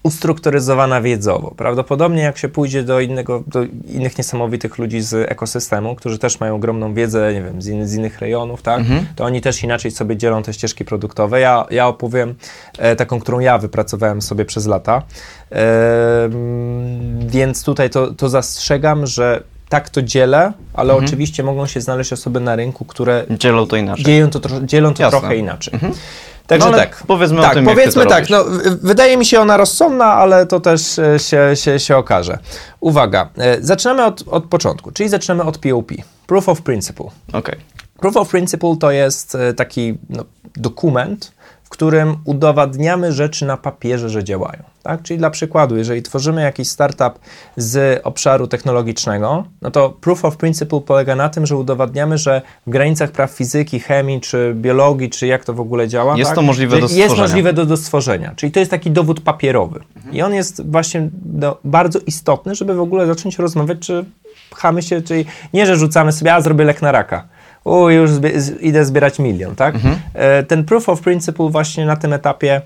ustrukturyzowana 0.06 1.00
wiedzowo. 1.00 1.54
Prawdopodobnie 1.56 2.22
jak 2.22 2.38
się 2.38 2.48
pójdzie 2.48 2.82
do, 2.82 3.00
innego, 3.00 3.42
do 3.46 3.62
innych 3.86 4.18
niesamowitych 4.18 4.78
ludzi 4.78 5.00
z 5.00 5.30
ekosystemu, 5.30 5.94
którzy 5.94 6.18
też 6.18 6.40
mają 6.40 6.54
ogromną 6.54 6.94
wiedzę, 6.94 7.34
nie 7.34 7.42
wiem, 7.42 7.62
z, 7.62 7.66
in, 7.66 7.88
z 7.88 7.94
innych 7.94 8.18
rejonów, 8.20 8.62
tak, 8.62 8.82
to 9.16 9.24
oni 9.24 9.40
też 9.40 9.62
inaczej 9.62 9.90
sobie 9.90 10.16
dzielą 10.16 10.42
te 10.42 10.52
ścieżki 10.52 10.84
produktowe. 10.84 11.40
Ja, 11.40 11.66
ja 11.70 11.86
opowiem 11.88 12.34
e, 12.78 12.96
taką, 12.96 13.20
którą 13.20 13.38
ja 13.40 13.58
wypracowałem 13.58 14.22
sobie 14.22 14.44
przez 14.44 14.66
lata. 14.66 15.02
Em, 15.50 16.32
więc 17.28 17.64
tutaj 17.64 17.90
to, 17.90 18.14
to 18.14 18.28
zastrzegam, 18.28 19.06
że 19.06 19.42
tak 19.68 19.90
to 19.90 20.02
dzielę, 20.02 20.52
ale 20.74 20.94
oczywiście 20.94 21.42
mogą 21.42 21.66
się 21.66 21.80
znaleźć 21.80 22.12
osoby 22.12 22.40
na 22.40 22.56
rynku, 22.56 22.84
które 22.84 23.24
Dzielą 23.30 23.66
to 23.66 23.76
inaczej. 23.76 24.04
dzieją 24.04 24.30
to, 24.30 24.40
dzielą 24.62 24.94
to 24.94 25.02
Jasne. 25.02 25.18
trochę 25.20 25.36
inaczej. 25.36 25.78
Także 26.46 26.70
No 26.70 26.76
tak. 26.76 27.02
powiedzmy 27.06 27.38
o 27.38 27.42
tak, 27.42 27.54
tym, 27.54 27.64
jak 27.64 27.74
ty 27.74 27.80
powiedzmy 27.80 28.02
to 28.02 28.08
tak. 28.08 28.30
No, 28.30 28.44
wydaje 28.82 29.16
mi 29.16 29.24
się 29.24 29.40
ona 29.40 29.56
rozsądna, 29.56 30.04
ale 30.04 30.46
to 30.46 30.60
też 30.60 30.98
e, 30.98 31.18
się, 31.18 31.50
się, 31.54 31.78
się 31.78 31.96
okaże. 31.96 32.38
Uwaga, 32.80 33.28
e, 33.38 33.62
zaczynamy 33.62 34.04
od, 34.04 34.24
od 34.28 34.44
początku, 34.44 34.92
czyli 34.92 35.08
zaczynamy 35.08 35.42
od 35.42 35.58
POP, 35.58 35.92
Proof 36.26 36.48
of 36.48 36.62
Principle. 36.62 37.06
Okej. 37.32 37.56
Proof 37.98 38.16
of 38.16 38.28
Principle 38.28 38.76
to 38.80 38.90
jest 38.90 39.34
e, 39.34 39.54
taki 39.54 39.98
no, 40.10 40.24
dokument, 40.56 41.32
w 41.66 41.68
którym 41.68 42.16
udowadniamy 42.24 43.12
rzeczy 43.12 43.46
na 43.46 43.56
papierze, 43.56 44.10
że 44.10 44.24
działają. 44.24 44.62
Tak? 44.82 45.02
Czyli 45.02 45.18
dla 45.18 45.30
przykładu, 45.30 45.76
jeżeli 45.76 46.02
tworzymy 46.02 46.42
jakiś 46.42 46.68
startup 46.68 47.18
z 47.56 48.00
obszaru 48.04 48.46
technologicznego, 48.46 49.44
no 49.62 49.70
to 49.70 49.90
Proof 49.90 50.24
of 50.24 50.36
Principle 50.36 50.80
polega 50.80 51.16
na 51.16 51.28
tym, 51.28 51.46
że 51.46 51.56
udowadniamy, 51.56 52.18
że 52.18 52.42
w 52.66 52.70
granicach 52.70 53.10
praw 53.10 53.30
fizyki, 53.30 53.80
chemii, 53.80 54.20
czy 54.20 54.52
biologii, 54.54 55.10
czy 55.10 55.26
jak 55.26 55.44
to 55.44 55.54
w 55.54 55.60
ogóle 55.60 55.88
działa, 55.88 56.16
Jest 56.16 56.30
tak? 56.30 56.34
to 56.34 56.42
możliwe 56.42 56.76
do 56.76 56.82
Jest 56.82 56.94
stworzenia. 56.94 57.22
możliwe 57.22 57.52
do, 57.52 57.66
do 57.66 57.76
stworzenia. 57.76 58.32
Czyli 58.36 58.52
to 58.52 58.60
jest 58.60 58.70
taki 58.70 58.90
dowód 58.90 59.20
papierowy. 59.20 59.80
I 60.12 60.22
on 60.22 60.34
jest 60.34 60.70
właśnie 60.70 61.08
no, 61.34 61.56
bardzo 61.64 61.98
istotny, 61.98 62.54
żeby 62.54 62.74
w 62.74 62.80
ogóle 62.80 63.06
zacząć 63.06 63.38
rozmawiać, 63.38 63.78
czy 63.78 64.04
pchamy 64.50 64.82
się, 64.82 65.02
czyli 65.02 65.24
nie, 65.52 65.66
że 65.66 65.76
rzucamy 65.76 66.12
sobie, 66.12 66.34
a 66.34 66.40
zrobię 66.40 66.64
lek 66.64 66.82
na 66.82 66.92
raka. 66.92 67.28
U, 67.66 67.88
już 67.90 68.10
zbie- 68.10 68.60
idę 68.60 68.84
zbierać 68.84 69.18
milion, 69.18 69.54
tak? 69.56 69.74
E, 70.14 70.42
Ten 70.42 70.64
proof 70.64 70.88
of 70.88 71.00
principle 71.00 71.48
właśnie 71.50 71.86
na 71.86 71.96
tym 71.96 72.12
etapie 72.12 72.60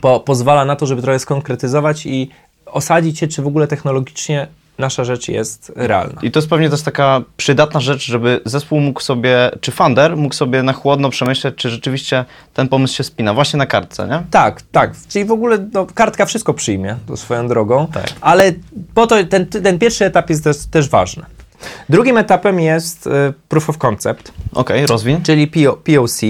po, 0.00 0.20
pozwala 0.20 0.64
na 0.64 0.76
to, 0.76 0.86
żeby 0.86 1.02
trochę 1.02 1.18
skonkretyzować 1.18 2.06
i 2.06 2.30
osadzić 2.66 3.18
się, 3.18 3.28
czy 3.28 3.42
w 3.42 3.46
ogóle 3.46 3.66
technologicznie 3.66 4.46
nasza 4.78 5.04
rzecz 5.04 5.28
jest 5.28 5.72
realna. 5.76 6.20
I 6.22 6.30
to 6.30 6.38
jest 6.38 6.50
pewnie 6.50 6.70
też 6.70 6.82
taka 6.82 7.20
przydatna 7.36 7.80
rzecz, 7.80 8.04
żeby 8.06 8.40
zespół 8.44 8.80
mógł 8.80 9.00
sobie, 9.00 9.50
czy 9.60 9.72
funder 9.72 10.16
mógł 10.16 10.34
sobie 10.34 10.62
na 10.62 10.72
chłodno 10.72 11.10
przemyśleć, 11.10 11.54
czy 11.56 11.70
rzeczywiście 11.70 12.24
ten 12.54 12.68
pomysł 12.68 12.94
się 12.94 13.04
spina, 13.04 13.34
właśnie 13.34 13.58
na 13.58 13.66
kartce, 13.66 14.08
nie? 14.08 14.22
Tak, 14.30 14.62
tak. 14.72 14.92
Czyli 15.08 15.24
w 15.24 15.30
ogóle 15.32 15.58
no, 15.72 15.86
kartka 15.94 16.26
wszystko 16.26 16.54
przyjmie, 16.54 16.96
to 17.06 17.16
swoją 17.16 17.48
drogą, 17.48 17.86
Tak. 17.92 18.06
ale 18.20 18.52
po 18.94 19.06
to 19.06 19.24
ten, 19.24 19.46
ten 19.46 19.78
pierwszy 19.78 20.04
etap 20.04 20.30
jest 20.30 20.44
też, 20.44 20.56
też 20.70 20.88
ważny. 20.88 21.22
Drugim 21.88 22.18
etapem 22.18 22.60
jest 22.60 23.06
y, 23.06 23.10
proof 23.48 23.70
of 23.70 23.78
concept, 23.78 24.32
Okej, 24.54 24.86
rozwin. 24.86 25.22
czyli 25.22 25.46
PO, 25.46 25.72
POC. 25.72 26.20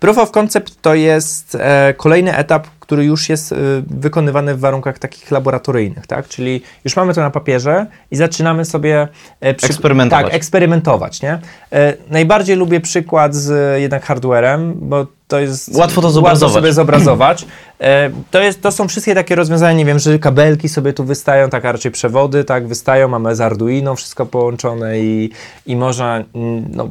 Proof 0.00 0.18
of 0.18 0.30
concept 0.30 0.82
to 0.82 0.94
jest 0.94 1.54
e, 1.60 1.94
kolejny 1.96 2.36
etap, 2.36 2.66
który 2.80 3.04
już 3.04 3.28
jest 3.28 3.52
e, 3.52 3.56
wykonywany 3.86 4.54
w 4.54 4.60
warunkach 4.60 4.98
takich 4.98 5.30
laboratoryjnych, 5.30 6.06
tak? 6.06 6.28
Czyli 6.28 6.62
już 6.84 6.96
mamy 6.96 7.14
to 7.14 7.20
na 7.20 7.30
papierze 7.30 7.86
i 8.10 8.16
zaczynamy 8.16 8.64
sobie 8.64 9.08
e, 9.40 9.54
przy- 9.54 9.66
Eksperymentować. 9.66 10.24
Tak, 10.24 10.34
eksperymentować, 10.34 11.22
nie? 11.22 11.38
E, 11.72 11.94
najbardziej 12.10 12.56
lubię 12.56 12.80
przykład 12.80 13.34
z 13.34 13.80
jednak 13.80 14.04
hardwarem, 14.04 14.74
bo 14.76 15.06
to 15.32 15.40
jest 15.40 15.68
Łatwo 15.68 15.78
to 15.78 16.06
łatwo 16.06 16.10
zobrazować. 16.10 16.54
sobie 16.54 16.72
zobrazować. 16.82 17.46
E, 17.80 18.10
to, 18.30 18.40
jest, 18.40 18.62
to 18.62 18.72
są 18.72 18.88
wszystkie 18.88 19.14
takie 19.14 19.34
rozwiązania, 19.34 19.72
nie 19.72 19.84
wiem, 19.84 19.98
że 19.98 20.18
kabelki 20.18 20.68
sobie 20.68 20.92
tu 20.92 21.04
wystają, 21.04 21.50
tak 21.50 21.64
a 21.64 21.72
raczej 21.72 21.92
przewody, 21.92 22.44
tak, 22.44 22.68
wystają, 22.68 23.08
mamy 23.08 23.36
z 23.36 23.40
Arduino 23.40 23.96
wszystko 23.96 24.26
połączone 24.26 25.00
i, 25.00 25.30
i 25.66 25.76
można 25.76 26.16
mm, 26.34 26.64
no, 26.74 26.90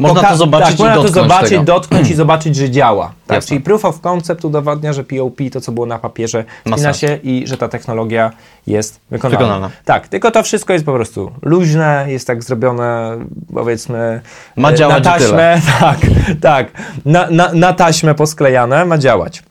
Można 0.00 0.22
to 0.22 0.36
zobaczyć 0.36 0.70
tak, 0.70 0.78
i 0.78 0.82
można 0.82 0.94
to 0.96 1.02
dotknąć 1.02 1.28
zobaczyć, 1.28 1.50
tego. 1.50 1.64
dotknąć 1.64 2.10
i 2.10 2.14
zobaczyć, 2.24 2.56
że 2.56 2.70
działa. 2.70 3.12
Tak? 3.26 3.34
Jasne. 3.34 3.48
Czyli 3.48 3.60
proof 3.60 3.84
of 3.84 4.00
concept 4.00 4.44
udowadnia, 4.44 4.92
że 4.92 5.04
POP, 5.04 5.36
to 5.52 5.60
co 5.60 5.72
było 5.72 5.86
na 5.86 5.98
papierze, 5.98 6.44
spina 6.66 6.92
się 6.92 7.18
i 7.22 7.46
że 7.46 7.56
ta 7.56 7.68
technologia 7.68 8.30
jest 8.66 9.00
wykonalna. 9.10 9.38
Wykonalna. 9.38 9.70
Tak, 9.84 10.08
tylko 10.08 10.30
to 10.30 10.42
wszystko 10.42 10.72
jest 10.72 10.84
po 10.84 10.92
prostu 10.92 11.30
luźne, 11.42 12.04
jest 12.08 12.26
tak 12.26 12.42
zrobione, 12.42 13.18
powiedzmy, 13.54 14.20
Ma 14.56 14.70
e, 14.70 14.74
działać 14.74 15.04
na 15.04 15.12
taśmę, 15.12 15.60
tak, 15.80 15.98
tak, 16.40 16.66
na, 17.04 17.30
na, 17.30 17.41
na 17.52 17.72
taśmę 17.72 18.14
posklejane, 18.14 18.84
ma 18.84 18.98
działać. 18.98 19.42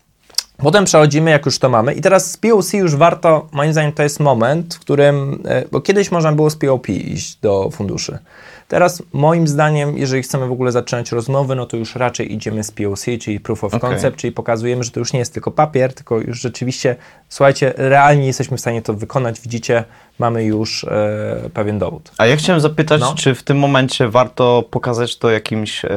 Potem 0.57 0.85
przechodzimy, 0.85 1.31
jak 1.31 1.45
już 1.45 1.59
to 1.59 1.69
mamy. 1.69 1.93
I 1.93 2.01
teraz 2.01 2.31
z 2.31 2.37
POC 2.37 2.73
już 2.73 2.95
warto, 2.95 3.47
moim 3.51 3.71
zdaniem, 3.71 3.91
to 3.91 4.03
jest 4.03 4.19
moment, 4.19 4.75
w 4.75 4.79
którym, 4.79 5.41
e, 5.45 5.65
bo 5.71 5.81
kiedyś 5.81 6.11
można 6.11 6.31
było 6.31 6.49
z 6.49 6.55
POP 6.55 6.89
iść 6.89 7.37
do 7.41 7.69
funduszy. 7.69 8.19
Teraz, 8.67 9.03
moim 9.13 9.47
zdaniem, 9.47 9.97
jeżeli 9.97 10.23
chcemy 10.23 10.47
w 10.47 10.51
ogóle 10.51 10.71
zaczynać 10.71 11.11
rozmowy, 11.11 11.55
no 11.55 11.65
to 11.65 11.77
już 11.77 11.95
raczej 11.95 12.33
idziemy 12.33 12.63
z 12.63 12.71
POC, 12.71 13.05
czyli 13.21 13.39
Proof 13.39 13.63
of 13.63 13.73
Okej. 13.73 13.89
Concept, 13.89 14.17
czyli 14.17 14.33
pokazujemy, 14.33 14.83
że 14.83 14.91
to 14.91 14.99
już 14.99 15.13
nie 15.13 15.19
jest 15.19 15.33
tylko 15.33 15.51
papier, 15.51 15.93
tylko 15.93 16.19
już 16.19 16.41
rzeczywiście, 16.41 16.95
słuchajcie, 17.29 17.73
realnie 17.77 18.27
jesteśmy 18.27 18.57
w 18.57 18.59
stanie 18.59 18.81
to 18.81 18.93
wykonać. 18.93 19.41
Widzicie, 19.41 19.83
mamy 20.19 20.43
już 20.43 20.83
e, 20.83 21.49
pewien 21.53 21.79
dowód. 21.79 22.11
A 22.17 22.25
ja 22.25 22.35
chciałem 22.35 22.61
zapytać, 22.61 23.01
No. 23.01 23.15
czy 23.15 23.35
w 23.35 23.43
tym 23.43 23.59
momencie 23.59 24.09
warto 24.09 24.63
pokazać 24.71 25.17
to 25.17 25.31
jakimś 25.31 25.85
e, 25.85 25.89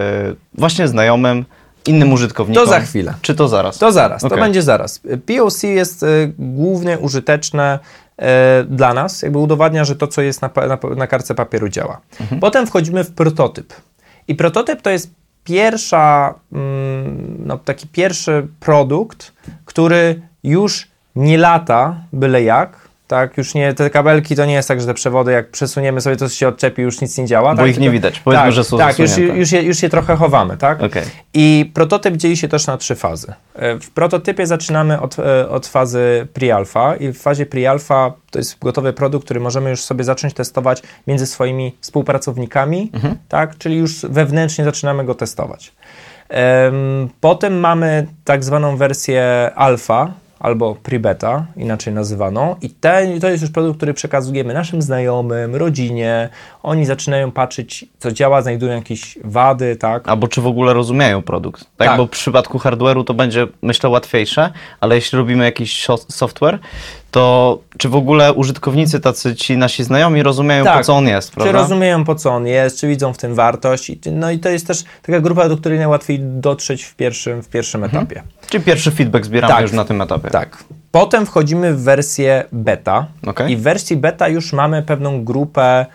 właśnie 0.54 0.88
znajomym, 0.88 1.44
innym 1.86 2.12
użytkownikom? 2.12 2.64
To 2.64 2.70
za 2.70 2.80
chwilę. 2.80 3.14
Czy 3.22 3.34
to 3.34 3.48
zaraz? 3.48 3.78
To 3.78 3.92
zaraz, 3.92 4.20
to 4.20 4.26
Okej. 4.26 4.40
będzie 4.40 4.62
zaraz. 4.62 5.00
POC 5.26 5.62
jest 5.62 6.02
y, 6.02 6.32
głównie 6.38 6.98
użyteczne 6.98 7.78
y, 8.18 8.24
dla 8.64 8.94
nas, 8.94 9.22
jakby 9.22 9.38
udowadnia, 9.38 9.84
że 9.84 9.96
to, 9.96 10.06
co 10.06 10.22
jest 10.22 10.42
na, 10.42 10.50
na, 10.56 10.94
na 10.96 11.06
kartce 11.06 11.34
papieru 11.34 11.68
działa. 11.68 12.00
Mhm. 12.20 12.40
Potem 12.40 12.66
wchodzimy 12.66 13.04
w 13.04 13.12
prototyp. 13.12 13.72
I 14.28 14.34
prototyp 14.34 14.82
to 14.82 14.90
jest 14.90 15.10
pierwsza, 15.44 16.34
mm, 16.52 17.36
no, 17.46 17.58
taki 17.58 17.86
pierwszy 17.86 18.46
produkt, 18.60 19.32
który 19.64 20.22
już 20.44 20.88
nie 21.16 21.38
lata 21.38 21.96
byle 22.12 22.42
jak. 22.42 22.83
Tak, 23.06 23.36
już 23.38 23.54
nie, 23.54 23.74
te 23.74 23.90
kabelki 23.90 24.36
to 24.36 24.44
nie 24.44 24.54
jest 24.54 24.68
tak, 24.68 24.80
że 24.80 24.86
te 24.86 24.94
przewody, 24.94 25.32
jak 25.32 25.50
przesuniemy 25.50 26.00
sobie, 26.00 26.16
to 26.16 26.28
się 26.28 26.48
odczepi, 26.48 26.82
już 26.82 27.00
nic 27.00 27.18
nie 27.18 27.26
działa. 27.26 27.54
Bo 27.54 27.62
tak? 27.62 27.70
ich 27.70 27.78
nie 27.78 27.90
widać. 27.90 28.20
Powiedzmy, 28.20 28.44
tak, 28.44 28.52
że 28.52 28.64
są 28.64 28.78
Tak, 28.78 28.98
już, 28.98 29.16
już, 29.16 29.52
je, 29.52 29.62
już 29.62 29.82
je 29.82 29.88
trochę 29.88 30.16
chowamy, 30.16 30.56
tak? 30.56 30.82
Okej. 30.82 31.02
I 31.34 31.70
prototyp 31.74 32.16
dzieli 32.16 32.36
się 32.36 32.48
też 32.48 32.66
na 32.66 32.76
trzy 32.76 32.94
fazy. 32.94 33.32
E, 33.54 33.78
W 33.78 33.90
prototypie 33.90 34.46
zaczynamy 34.46 35.00
od, 35.00 35.18
e, 35.18 35.48
od 35.48 35.66
fazy 35.66 36.26
pre-alpha 36.34 36.96
i 37.00 37.08
w 37.08 37.18
fazie 37.18 37.46
pre-alpha 37.46 38.12
to 38.30 38.38
jest 38.38 38.58
gotowy 38.58 38.92
produkt, 38.92 39.24
który 39.24 39.40
możemy 39.40 39.70
już 39.70 39.80
sobie 39.80 40.04
zacząć 40.04 40.34
testować 40.34 40.82
między 41.06 41.26
swoimi 41.26 41.76
współpracownikami, 41.80 42.92
tak? 43.28 43.58
czyli 43.58 43.76
już 43.76 44.00
wewnętrznie 44.02 44.64
zaczynamy 44.64 45.04
go 45.04 45.14
testować. 45.14 45.72
Em, 46.28 47.08
Potem 47.20 47.60
mamy 47.60 48.06
tak 48.24 48.44
zwaną 48.44 48.76
wersję 48.76 49.50
alpha 49.54 50.12
albo 50.44 50.74
pre-beta, 50.82 51.42
inaczej 51.56 51.94
nazywaną 51.94 52.56
i 52.62 52.70
ten, 52.70 53.20
to 53.20 53.28
jest 53.28 53.42
już 53.42 53.50
produkt, 53.52 53.76
który 53.76 53.94
przekazujemy 53.94 54.54
naszym 54.54 54.82
znajomym, 54.82 55.54
rodzinie. 55.56 56.28
Oni 56.62 56.86
zaczynają 56.86 57.30
patrzeć, 57.30 57.84
co 57.98 58.12
działa, 58.12 58.42
znajdują 58.42 58.74
jakieś 58.74 59.18
wady, 59.24 59.76
tak? 59.76 60.08
Albo 60.08 60.28
czy 60.28 60.40
w 60.40 60.46
ogóle 60.46 60.74
rozumieją 60.74 61.22
produkt. 61.22 61.64
Tak, 61.76 61.88
Tak. 61.88 61.96
bo 61.96 62.06
w 62.06 62.10
przypadku 62.10 62.58
hardware'u 62.58 63.04
to 63.04 63.14
będzie, 63.14 63.46
myślę, 63.62 63.90
łatwiejsze, 63.90 64.52
ale 64.80 64.94
jeśli 64.94 65.18
robimy 65.18 65.44
jakiś 65.44 65.84
so- 65.86 66.06
software, 66.12 66.58
to 67.14 67.58
czy 67.78 67.88
w 67.88 67.94
ogóle 67.94 68.32
użytkownicy 68.32 69.00
tacy, 69.00 69.34
ci 69.36 69.56
nasi 69.56 69.84
znajomi 69.84 70.22
rozumieją, 70.22 70.64
Tak. 70.64 70.78
po 70.78 70.84
co 70.84 70.94
on 70.96 71.08
jest, 71.08 71.28
Czy 71.30 71.34
prawda? 71.34 71.52
rozumieją, 71.52 72.04
po 72.04 72.14
co 72.14 72.30
on 72.30 72.46
jest, 72.46 72.80
czy 72.80 72.88
widzą 72.88 73.12
w 73.12 73.18
tym 73.18 73.34
wartość. 73.34 73.90
I, 73.90 74.00
no 74.12 74.30
i 74.30 74.38
to 74.38 74.48
jest 74.48 74.66
też 74.66 74.84
taka 75.02 75.20
grupa, 75.20 75.48
do 75.48 75.56
której 75.56 75.78
najłatwiej 75.78 76.18
dotrzeć 76.20 76.82
w 76.84 76.94
pierwszym, 76.94 77.42
w 77.42 77.48
pierwszym 77.48 77.84
etapie. 77.84 78.22
Czyli 78.48 78.64
pierwszy 78.64 78.90
feedback 78.90 79.24
zbieramy 79.24 79.54
Tak. 79.54 79.62
już 79.62 79.72
na 79.72 79.84
tym 79.84 80.02
etapie. 80.02 80.30
Tak. 80.30 80.64
Potem 80.90 81.26
wchodzimy 81.26 81.74
w 81.74 81.82
wersję 81.82 82.44
beta 82.52 83.06
Okej. 83.26 83.52
i 83.52 83.56
w 83.56 83.62
wersji 83.62 83.96
beta 83.96 84.28
już 84.28 84.52
mamy 84.52 84.82
pewną 84.82 85.24
grupę 85.24 85.86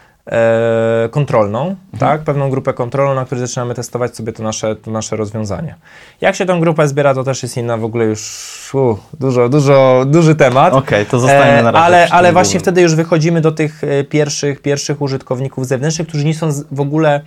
kontrolną, 1.11 1.59
Mhm. 1.61 1.77
tak? 1.99 2.21
Pewną 2.21 2.49
grupę 2.49 2.73
kontrolną, 2.73 3.15
na 3.15 3.25
której 3.25 3.47
zaczynamy 3.47 3.73
testować 3.73 4.15
sobie 4.15 4.33
to 4.33 4.43
nasze, 4.43 4.75
to 4.75 4.91
nasze 4.91 5.15
rozwiązanie. 5.15 5.75
Jak 6.21 6.35
się 6.35 6.45
tą 6.45 6.59
grupę 6.59 6.87
zbiera, 6.87 7.13
to 7.13 7.23
też 7.23 7.43
jest 7.43 7.57
inna 7.57 7.77
w 7.77 7.83
ogóle 7.83 8.05
już 8.05 8.71
u, 8.73 8.97
dużo, 9.19 9.49
dużo, 9.49 10.03
duży 10.07 10.35
temat. 10.35 10.73
Okej, 10.73 11.05
to 11.05 11.19
zostańmy 11.19 11.63
na 11.63 11.71
razie 11.71 11.83
E, 11.83 11.85
Ale, 11.85 12.07
ale 12.11 12.33
właśnie 12.33 12.59
wtedy 12.59 12.81
już 12.81 12.95
wychodzimy 12.95 13.41
do 13.41 13.51
tych 13.51 13.83
e, 13.83 14.03
pierwszych, 14.03 14.61
pierwszych 14.61 15.01
użytkowników 15.01 15.67
zewnętrznych, 15.67 16.07
którzy 16.07 16.25
nie 16.25 16.33
są 16.33 16.49
w 16.71 16.79
ogóle 16.81 17.21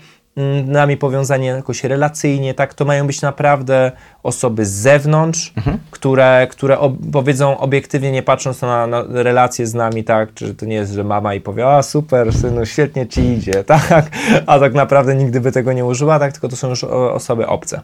nami 0.67 0.97
powiązani 0.97 1.47
jakoś 1.47 1.85
relacyjnie, 1.85 2.55
tak? 2.55 2.75
To 2.75 2.85
mają 2.85 3.07
być 3.07 3.23
naprawdę 3.23 3.93
osoby 4.23 4.67
z 4.67 4.71
zewnątrz, 4.71 5.53
Mhm. 5.57 5.79
które, 5.91 6.47
które 6.51 6.79
ob, 6.79 6.93
powiedzą 7.13 7.59
obiektywnie, 7.59 8.13
nie 8.13 8.23
patrząc 8.23 8.63
na, 8.63 8.87
na 8.87 9.05
relacje 9.09 9.67
z 9.67 9.75
nami, 9.75 10.05
tak? 10.05 10.35
Czy 10.35 10.55
to 10.55 10.67
nie 10.67 10.75
jest, 10.75 10.93
że 10.93 11.05
mama 11.05 11.35
i 11.35 11.41
powie, 11.41 11.67
a 11.69 11.83
super, 11.83 12.33
synu, 12.33 12.67
świetnie 12.67 13.07
ci 13.07 13.21
idzie, 13.21 13.65
tak? 13.75 14.11
A 14.47 14.59
tak 14.59 14.75
naprawdę 14.75 15.15
nigdy 15.15 15.41
by 15.41 15.53
tego 15.53 15.73
nie 15.73 15.85
użyła, 15.85 16.19
tak? 16.19 16.33
Tylko 16.33 16.49
to 16.49 16.57
są 16.57 16.69
już 16.69 16.85
osoby 16.85 17.47
obce. 17.47 17.81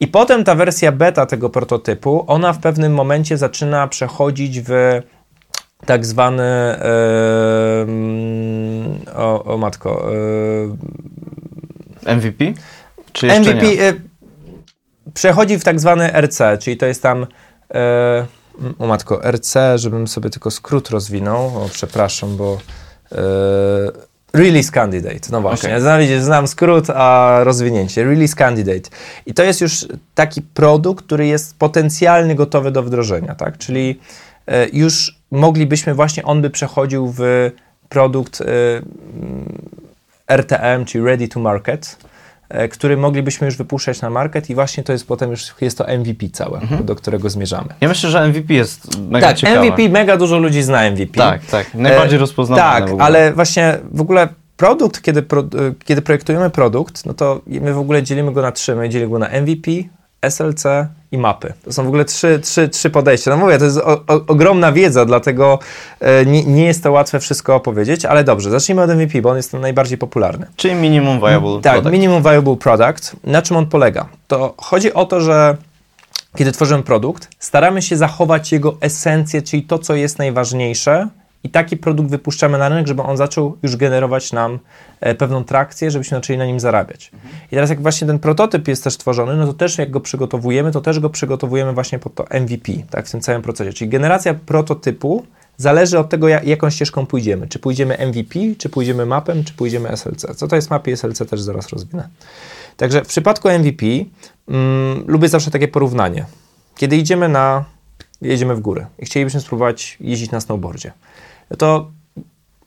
I 0.00 0.06
potem 0.06 0.44
ta 0.44 0.54
wersja 0.54 0.92
beta 0.92 1.26
tego 1.26 1.50
prototypu, 1.50 2.24
ona 2.26 2.52
w 2.52 2.58
pewnym 2.58 2.94
momencie 2.94 3.36
zaczyna 3.36 3.88
przechodzić 3.88 4.60
w 4.60 4.70
tak 5.86 6.06
zwany 6.06 6.42
em, 7.88 8.98
o, 9.16 9.44
o 9.44 9.56
matko 9.58 10.12
e, 10.12 10.16
MVP? 12.16 12.44
Czy 13.12 13.26
jeszcze 13.26 13.40
MVP 13.40 13.66
nie? 13.66 13.82
e, 13.82 13.94
przechodzi 15.14 15.58
w 15.58 15.64
tak 15.64 15.80
zwany 15.80 16.10
RC, 16.20 16.58
czyli 16.58 16.76
to 16.76 16.86
jest 16.86 17.02
tam 17.02 17.26
e, 17.74 18.26
o 18.78 18.86
matko 18.86 19.20
RC, 19.30 19.78
żebym 19.78 20.08
sobie 20.08 20.30
tylko 20.30 20.50
skrót 20.50 20.90
rozwinął, 20.90 21.46
o 21.46 21.68
przepraszam, 21.72 22.36
bo 22.36 22.58
e, 23.12 23.18
Release 24.32 24.70
Candidate, 24.70 25.28
no 25.30 25.40
właśnie, 25.40 25.76
Okej. 25.76 26.20
znam, 26.20 26.48
skrót, 26.48 26.90
a 26.90 27.40
rozwinięcie, 27.44 28.04
Release 28.04 28.34
Candidate. 28.34 28.90
I 29.26 29.34
to 29.34 29.42
jest 29.42 29.60
już 29.60 29.86
taki 30.14 30.42
produkt, 30.42 31.04
który 31.04 31.26
jest 31.26 31.58
potencjalnie 31.58 32.34
gotowy 32.34 32.70
do 32.70 32.82
wdrożenia, 32.82 33.34
tak, 33.34 33.58
czyli 33.58 34.00
e, 34.46 34.68
już 34.68 35.18
moglibyśmy 35.30 35.94
właśnie, 35.94 36.24
on 36.24 36.42
by 36.42 36.50
przechodził 36.50 37.14
w 37.16 37.50
produkt 37.88 38.42
RTM, 40.28 40.84
czyli 40.84 41.04
Ready 41.04 41.28
to 41.28 41.40
Market, 41.40 41.98
e, 42.48 42.68
który 42.68 42.96
moglibyśmy 42.96 43.46
już 43.46 43.56
wypuszczać 43.56 44.00
na 44.00 44.10
market 44.10 44.50
i 44.50 44.54
właśnie 44.54 44.82
to 44.82 44.92
jest 44.92 45.06
potem 45.06 45.30
już, 45.30 45.54
jest 45.60 45.78
to 45.78 45.84
MVP 45.98 46.28
całe, 46.32 46.60
do 46.84 46.94
którego 46.94 47.30
zmierzamy. 47.30 47.68
Ja 47.80 47.88
myślę, 47.88 48.10
że 48.10 48.28
MVP 48.28 48.54
jest 48.54 49.00
mega 49.00 49.26
tak, 49.26 49.36
ciekawe. 49.36 49.60
MVP, 49.60 49.88
mega 49.88 50.16
dużo 50.16 50.38
ludzi 50.38 50.62
zna 50.62 50.90
MVP. 50.90 51.18
Tak, 51.18 51.46
tak. 51.46 51.74
Najbardziej 51.74 52.16
E, 52.16 52.20
rozpoznawalne 52.20 52.86
Tak, 52.86 52.96
ale 53.00 53.32
właśnie 53.32 53.78
w 53.92 54.00
ogóle 54.00 54.28
produkt, 54.56 55.02
kiedy, 55.02 55.22
pro, 55.22 55.40
e, 55.40 55.44
kiedy 55.84 56.02
projektujemy 56.02 56.50
produkt, 56.50 57.06
no 57.06 57.14
to 57.14 57.40
my 57.46 57.72
w 57.72 57.78
ogóle 57.78 58.02
dzielimy 58.02 58.32
go 58.32 58.42
na 58.42 58.52
trzy. 58.52 58.76
My 58.76 58.88
dzielimy 58.88 59.10
go 59.10 59.18
na 59.18 59.28
MVP, 59.28 59.70
SLC 60.22 60.64
i 61.12 61.18
mapy. 61.18 61.52
To 61.64 61.72
są 61.72 61.84
w 61.84 61.86
ogóle 61.86 62.04
trzy, 62.04 62.38
trzy, 62.38 62.68
trzy 62.68 62.90
podejścia. 62.90 63.30
No 63.30 63.36
mówię, 63.36 63.58
to 63.58 63.64
jest 63.64 63.78
o, 63.78 63.92
o, 63.92 64.20
ogromna 64.26 64.72
wiedza, 64.72 65.04
dlatego 65.04 65.58
e, 66.00 66.26
nie, 66.26 66.44
nie 66.44 66.64
jest 66.64 66.82
to 66.82 66.92
łatwe 66.92 67.20
wszystko 67.20 67.54
opowiedzieć, 67.54 68.04
ale 68.04 68.24
dobrze, 68.24 68.50
zacznijmy 68.50 68.82
od 68.82 68.90
MVP, 68.90 69.22
bo 69.22 69.30
on 69.30 69.36
jest 69.36 69.50
ten 69.50 69.60
najbardziej 69.60 69.98
popularny. 69.98 70.46
Czyli 70.56 70.74
minimum 70.74 71.18
viable 71.20 71.60
Tak, 71.62 71.72
product. 71.72 71.92
minimum 71.92 72.22
viable 72.22 72.56
product. 72.56 73.16
Na 73.24 73.42
czym 73.42 73.56
on 73.56 73.66
polega? 73.66 74.08
To 74.28 74.54
chodzi 74.56 74.94
o 74.94 75.04
to, 75.04 75.20
że 75.20 75.56
kiedy 76.36 76.52
tworzymy 76.52 76.82
produkt, 76.82 77.28
staramy 77.38 77.82
się 77.82 77.96
zachować 77.96 78.52
jego 78.52 78.76
esencję, 78.80 79.42
czyli 79.42 79.62
to, 79.62 79.78
co 79.78 79.94
jest 79.94 80.18
najważniejsze 80.18 81.08
i 81.44 81.50
taki 81.50 81.76
produkt 81.76 82.10
wypuszczamy 82.10 82.58
na 82.58 82.68
rynek, 82.68 82.86
żeby 82.86 83.02
on 83.02 83.16
zaczął 83.16 83.56
już 83.62 83.76
generować 83.76 84.32
nam 84.32 84.58
e, 85.00 85.14
pewną 85.14 85.44
trakcję, 85.44 85.90
żebyśmy 85.90 86.16
zaczęli 86.16 86.38
na 86.38 86.46
nim 86.46 86.60
zarabiać. 86.60 87.12
I 87.46 87.54
teraz 87.54 87.70
jak 87.70 87.82
właśnie 87.82 88.06
ten 88.06 88.18
prototyp 88.18 88.68
jest 88.68 88.84
też 88.84 88.96
tworzony, 88.96 89.36
no 89.36 89.46
to 89.46 89.52
też 89.52 89.78
jak 89.78 89.90
go 89.90 90.00
przygotowujemy, 90.00 90.72
to 90.72 90.80
też 90.80 91.00
go 91.00 91.10
przygotowujemy 91.10 91.72
właśnie 91.72 91.98
pod 91.98 92.14
to 92.14 92.24
MVP, 92.40 92.72
tak, 92.90 93.06
w 93.06 93.10
tym 93.10 93.20
całym 93.20 93.42
procesie. 93.42 93.72
Czyli 93.72 93.90
generacja 93.90 94.34
prototypu 94.34 95.26
zależy 95.56 95.98
od 95.98 96.08
tego, 96.08 96.28
jak, 96.28 96.44
jaką 96.44 96.70
ścieżką 96.70 97.06
pójdziemy. 97.06 97.48
Czy 97.48 97.58
pójdziemy 97.58 97.98
MVP, 98.06 98.38
czy 98.58 98.68
pójdziemy 98.68 99.06
mapem, 99.06 99.44
czy 99.44 99.54
pójdziemy 99.54 99.88
SLC. 99.96 100.26
Co 100.36 100.48
to 100.48 100.56
jest 100.56 100.70
mapy 100.70 100.96
SLC 100.96 101.18
też 101.30 101.40
zaraz 101.40 101.68
rozwinę. 101.68 102.08
Także 102.76 103.04
w 103.04 103.08
przypadku 103.08 103.48
MVP 103.48 103.86
mm, 104.48 105.04
lubię 105.06 105.28
zawsze 105.28 105.50
takie 105.50 105.68
porównanie. 105.68 106.24
Kiedy 106.76 106.96
idziemy 106.96 107.28
na, 107.28 107.64
jedziemy 108.22 108.54
w 108.54 108.60
górę 108.60 108.86
i 108.98 109.04
chcielibyśmy 109.06 109.40
spróbować 109.40 109.96
jeździć 110.00 110.30
na 110.30 110.40
snowboardzie, 110.40 110.92
no 111.50 111.56
to 111.56 111.90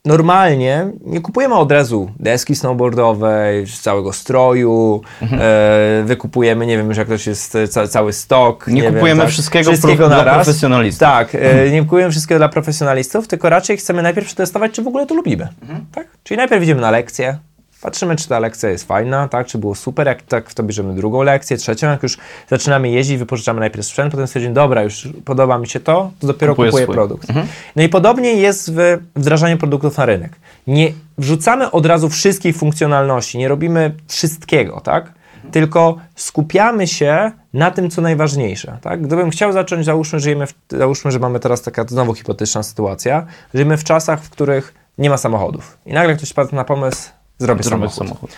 normalnie 0.05 0.87
nie 1.05 1.21
kupujemy 1.21 1.55
od 1.55 1.71
razu 1.71 2.11
deski 2.19 2.55
snowboardowej, 2.55 3.65
całego 3.67 4.13
stroju, 4.13 5.01
Mhm. 5.21 5.41
e, 5.43 6.03
wykupujemy, 6.05 6.65
nie 6.65 6.77
wiem 6.77 6.87
już 6.89 6.97
jak 6.97 7.07
to 7.07 7.13
jest 7.13 7.57
ca, 7.69 7.87
cały 7.87 8.13
stok. 8.13 8.67
Nie 8.67 8.81
wiem, 8.81 8.93
kupujemy 8.93 9.21
tak, 9.21 9.29
wszystkiego, 9.29 9.71
wszystkiego 9.71 10.07
pro, 10.07 10.23
dla 10.23 10.33
profesjonalistów. 10.33 10.99
Tak, 10.99 11.35
e, 11.35 11.69
nie 11.71 11.81
kupujemy 11.81 12.11
wszystkiego 12.11 12.39
dla 12.39 12.49
profesjonalistów, 12.49 13.27
tylko 13.27 13.49
raczej 13.49 13.77
chcemy 13.77 14.01
najpierw 14.01 14.27
przetestować, 14.27 14.71
czy 14.71 14.81
w 14.81 14.87
ogóle 14.87 15.05
to 15.05 15.15
lubimy. 15.15 15.47
Tak? 15.91 16.07
Czyli 16.23 16.37
najpierw 16.37 16.63
idziemy 16.63 16.81
na 16.81 16.91
lekcję, 16.91 17.37
patrzymy, 17.82 18.15
czy 18.15 18.28
ta 18.28 18.39
lekcja 18.39 18.70
jest 18.70 18.88
fajna, 18.88 19.28
tak? 19.28 19.48
czy 19.48 19.58
było 19.58 19.76
super, 19.76 20.08
jak 20.08 20.22
tak, 20.22 20.54
to 20.54 20.63
bierzemy 20.63 20.96
drugą 20.96 21.24
lekcję, 21.24 21.58
trzecią, 21.58 21.89
jak 21.89 22.04
już 22.04 22.17
zaczynamy 22.50 22.89
jeździć, 22.89 23.17
wypożyczamy 23.17 23.60
najpierw 23.60 23.86
sprzęt, 23.86 24.12
potem 24.12 24.28
stwierdzimy, 24.28 24.54
dobra, 24.54 24.84
już 24.84 25.10
podoba 25.26 25.58
mi 25.58 25.67
się 25.67 25.80
to, 25.80 26.12
to 26.20 26.28
dopiero 26.28 26.54
Kupuję 26.54 26.72
kupuję 26.72 26.88
produkt. 26.88 27.28
No 27.76 27.84
i 27.84 27.89
podobnie 27.89 28.34
jest 28.34 28.74
w 28.74 28.98
wdrażaniu 29.15 29.58
produktów 29.58 29.98
na 29.98 30.06
rynek. 30.06 30.32
Nie 30.67 30.94
wrzucamy 31.17 31.72
od 31.72 31.86
razu 31.86 32.10
wszystkich 32.10 32.58
funkcjonalności, 32.58 33.38
nie 33.38 33.48
robimy 33.48 33.96
wszystkiego, 34.08 34.82
tak? 34.84 35.13
Tylko 35.52 35.98
skupiamy 36.15 36.88
się 36.88 37.32
na 37.54 37.72
tym, 37.72 37.89
co 37.89 38.02
najważniejsze. 38.02 38.78
Tak? 38.82 39.02
Gdybym 39.02 39.30
chciał 39.30 39.52
zacząć, 39.52 39.86
załóżmy, 39.86 40.20
żyjemy 40.20 40.48
w, 40.48 40.54
załóżmy, 40.70 41.12
że 41.12 41.20
mamy 41.20 41.39
teraz 41.39 41.62
taka 41.62 41.86
znowu 41.88 42.13
hipotetyczna 42.13 42.63
sytuacja, 42.63 43.26
żyjemy 43.54 43.78
w 43.78 43.84
czasach, 43.84 44.24
w 44.24 44.30
których 44.30 44.74
nie 44.98 45.10
ma 45.10 45.17
samochodów. 45.17 45.78
I 45.86 45.94
nagle 45.94 46.15
ktoś 46.15 46.34
padł 46.34 46.56
na 46.56 46.63
pomysł, 46.63 47.10
zrobię 47.41 47.63
samochód. 47.63 47.95
samochód. 47.95 48.32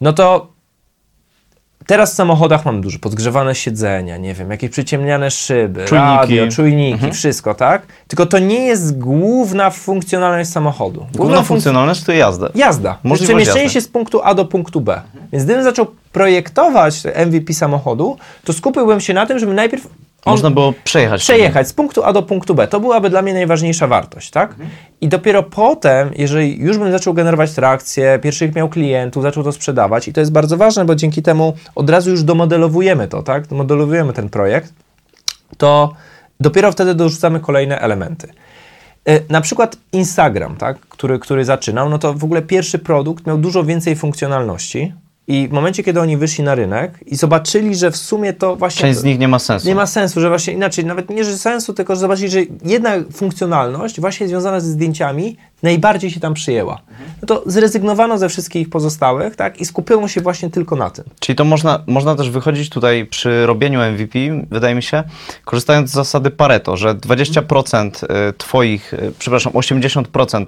No 0.00 0.12
to 0.12 0.52
teraz 1.86 2.12
w 2.12 2.14
samochodach 2.14 2.64
mamy 2.64 2.80
dużo 2.80 2.98
podgrzewane 2.98 3.54
siedzenia, 3.54 4.16
nie 4.16 4.34
wiem, 4.34 4.50
jakieś 4.50 4.70
przyciemniane 4.70 5.30
szyby, 5.30 5.84
Czujniki. 5.84 6.16
radio, 6.16 6.48
czujniki, 6.48 7.10
wszystko, 7.12 7.54
tak? 7.54 7.82
Tylko 8.08 8.26
to 8.26 8.38
nie 8.38 8.66
jest 8.66 8.98
główna 8.98 9.70
funkcjonalność 9.70 10.50
samochodu. 10.50 11.06
Główna 11.14 11.42
funkcjonalność 11.42 12.02
to 12.02 12.12
jazda. 12.12 12.48
Jazda. 12.54 12.98
Możliwość 13.02 13.28
Przemieszczenie 13.28 13.62
jazdy. 13.64 13.74
się 13.74 13.80
z 13.80 13.88
punktu 13.88 14.20
A 14.24 14.34
do 14.34 14.44
punktu 14.44 14.80
B. 14.80 15.00
Więc 15.32 15.44
gdybym 15.44 15.62
zaczął 15.64 15.86
projektować 16.12 17.02
MVP 17.26 17.54
samochodu, 17.54 18.16
to 18.44 18.52
skupiłbym 18.52 19.00
się 19.00 19.14
na 19.14 19.26
tym, 19.26 19.38
żeby 19.38 19.54
najpierw 19.54 19.86
on 20.24 20.32
Można 20.32 20.50
było 20.50 20.74
przejechać. 20.84 21.20
przejechać 21.20 21.68
z 21.68 21.72
punktu 21.72 22.04
A 22.04 22.12
do 22.12 22.22
punktu 22.22 22.54
B. 22.54 22.68
To 22.68 22.80
byłaby 22.80 23.10
dla 23.10 23.22
mnie 23.22 23.34
najważniejsza 23.34 23.86
wartość, 23.86 24.30
tak? 24.30 24.54
I 25.00 25.08
dopiero 25.08 25.42
potem, 25.42 26.10
jeżeli 26.16 26.58
już 26.60 26.78
bym 26.78 26.92
zaczął 26.92 27.14
generować 27.14 27.52
trakcję, 27.52 28.18
pierwszych 28.22 28.54
miał 28.54 28.68
klientów, 28.68 29.22
zaczął 29.22 29.44
to 29.44 29.52
sprzedawać 29.52 30.08
i 30.08 30.12
to 30.12 30.20
jest 30.20 30.32
bardzo 30.32 30.56
ważne, 30.56 30.84
bo 30.84 30.94
dzięki 30.94 31.22
temu 31.22 31.54
od 31.74 31.90
razu 31.90 32.10
już 32.10 32.22
domodelowujemy 32.22 33.08
to, 33.08 33.22
tak? 33.22 33.46
Domodelowujemy 33.46 34.12
ten 34.12 34.28
projekt, 34.28 34.72
to 35.58 35.92
dopiero 36.40 36.72
wtedy 36.72 36.94
dorzucamy 36.94 37.40
kolejne 37.40 37.78
elementy. 37.80 38.28
Y, 39.08 39.24
Na 39.28 39.40
przykład 39.40 39.76
Instagram, 39.92 40.56
tak, 40.56 40.78
który, 40.80 41.18
który 41.18 41.44
zaczynał, 41.44 41.88
no 41.88 41.98
to 41.98 42.14
w 42.14 42.24
ogóle 42.24 42.42
pierwszy 42.42 42.78
produkt 42.78 43.26
miał 43.26 43.38
dużo 43.38 43.64
więcej 43.64 43.96
funkcjonalności 43.96 44.92
i 45.26 45.48
w 45.48 45.52
momencie, 45.52 45.82
kiedy 45.82 46.00
oni 46.00 46.16
wyszli 46.16 46.44
na 46.44 46.54
rynek 46.54 46.98
i 47.06 47.16
zobaczyli, 47.16 47.74
że 47.74 47.90
w 47.90 47.96
sumie 47.96 48.32
to 48.32 48.56
właśnie... 48.56 48.80
Część 48.80 48.98
z 48.98 49.04
nich 49.04 49.18
nie 49.18 49.28
ma 49.28 49.38
sensu. 49.38 49.68
Nie 49.68 49.74
ma 49.74 49.86
sensu, 49.86 50.20
że 50.20 50.28
właśnie 50.28 50.52
inaczej, 50.52 50.84
nawet 50.84 51.10
nie, 51.10 51.24
że 51.24 51.38
sensu, 51.38 51.74
tylko 51.74 51.94
że 51.94 52.00
zobaczyli, 52.00 52.30
że 52.30 52.40
jedna 52.64 52.90
funkcjonalność 53.12 54.00
właśnie 54.00 54.28
związana 54.28 54.60
ze 54.60 54.70
zdjęciami 54.70 55.36
najbardziej 55.62 56.10
się 56.10 56.20
tam 56.20 56.34
przyjęła. 56.34 56.80
No 57.22 57.26
to 57.26 57.42
zrezygnowano 57.46 58.18
ze 58.18 58.28
wszystkich 58.28 58.70
pozostałych, 58.70 59.36
tak, 59.36 59.60
i 59.60 59.64
skupiono 59.64 60.08
się 60.08 60.20
właśnie 60.20 60.50
tylko 60.50 60.76
na 60.76 60.90
tym. 60.90 61.04
Czyli 61.20 61.36
to 61.36 61.44
można, 61.44 61.82
można 61.86 62.14
też 62.14 62.30
wychodzić 62.30 62.70
tutaj 62.70 63.06
przy 63.06 63.46
robieniu 63.46 63.80
MVP, 63.80 64.18
wydaje 64.50 64.74
mi 64.74 64.82
się, 64.82 65.02
korzystając 65.44 65.90
z 65.90 65.92
zasady 65.92 66.30
Pareto, 66.30 66.76
że 66.76 66.94
20% 66.94 68.04
y, 68.04 68.32
Twoich, 68.32 68.94
y, 68.94 69.12
przepraszam, 69.18 69.52
80% 69.52 70.46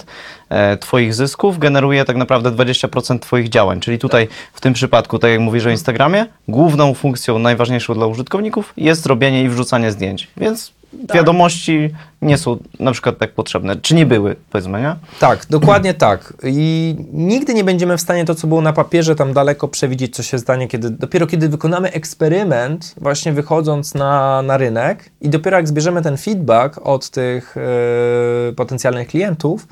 e, 0.48 0.76
Twoich 0.76 1.14
zysków 1.14 1.58
generuje 1.58 2.04
tak 2.04 2.16
naprawdę 2.16 2.50
20% 2.50 3.18
Twoich 3.18 3.48
działań. 3.48 3.80
Czyli 3.80 3.98
tutaj 3.98 4.28
w 4.52 4.60
tym 4.60 4.72
przypadku, 4.72 5.18
tak 5.18 5.30
jak 5.30 5.40
mówisz 5.40 5.66
o 5.66 5.70
Instagramie, 5.70 6.26
główną 6.48 6.94
funkcją 6.94 7.38
najważniejszą 7.38 7.94
dla 7.94 8.06
użytkowników 8.06 8.72
jest 8.76 9.06
robienie 9.06 9.42
i 9.42 9.48
wrzucanie 9.48 9.92
zdjęć. 9.92 10.28
Więc 10.36 10.72
wiadomości 11.14 11.90
nie 12.22 12.38
są 12.38 12.58
na 12.80 12.92
przykład 12.92 13.18
tak 13.18 13.32
potrzebne. 13.32 13.76
Czy 13.76 13.94
nie 13.94 14.06
były, 14.06 14.36
powiedzmy, 14.50 14.80
nie? 14.80 14.96
Tak, 15.20 15.46
dokładnie 15.50 15.94
tak. 16.08 16.34
I 16.44 16.96
nigdy 17.12 17.54
nie 17.54 17.64
będziemy 17.64 17.96
w 17.96 18.00
stanie 18.00 18.24
to, 18.24 18.34
co 18.34 18.46
było 18.46 18.60
na 18.60 18.72
papierze, 18.72 19.14
tam 19.14 19.32
daleko 19.32 19.68
przewidzieć, 19.68 20.16
co 20.16 20.22
się 20.22 20.38
stanie, 20.38 20.68
kiedy, 20.68 20.90
dopiero 20.90 21.26
kiedy 21.26 21.48
wykonamy 21.48 21.92
eksperyment, 21.92 22.94
właśnie 23.00 23.32
wychodząc 23.32 23.94
na, 23.94 24.42
na 24.42 24.56
rynek 24.56 25.10
i 25.20 25.28
dopiero 25.28 25.56
jak 25.56 25.68
zbierzemy 25.68 26.02
ten 26.02 26.16
feedback 26.16 26.80
od 26.82 27.10
tych 27.10 27.56
e, 27.56 28.52
potencjalnych 28.52 29.08
klientów, 29.08 29.66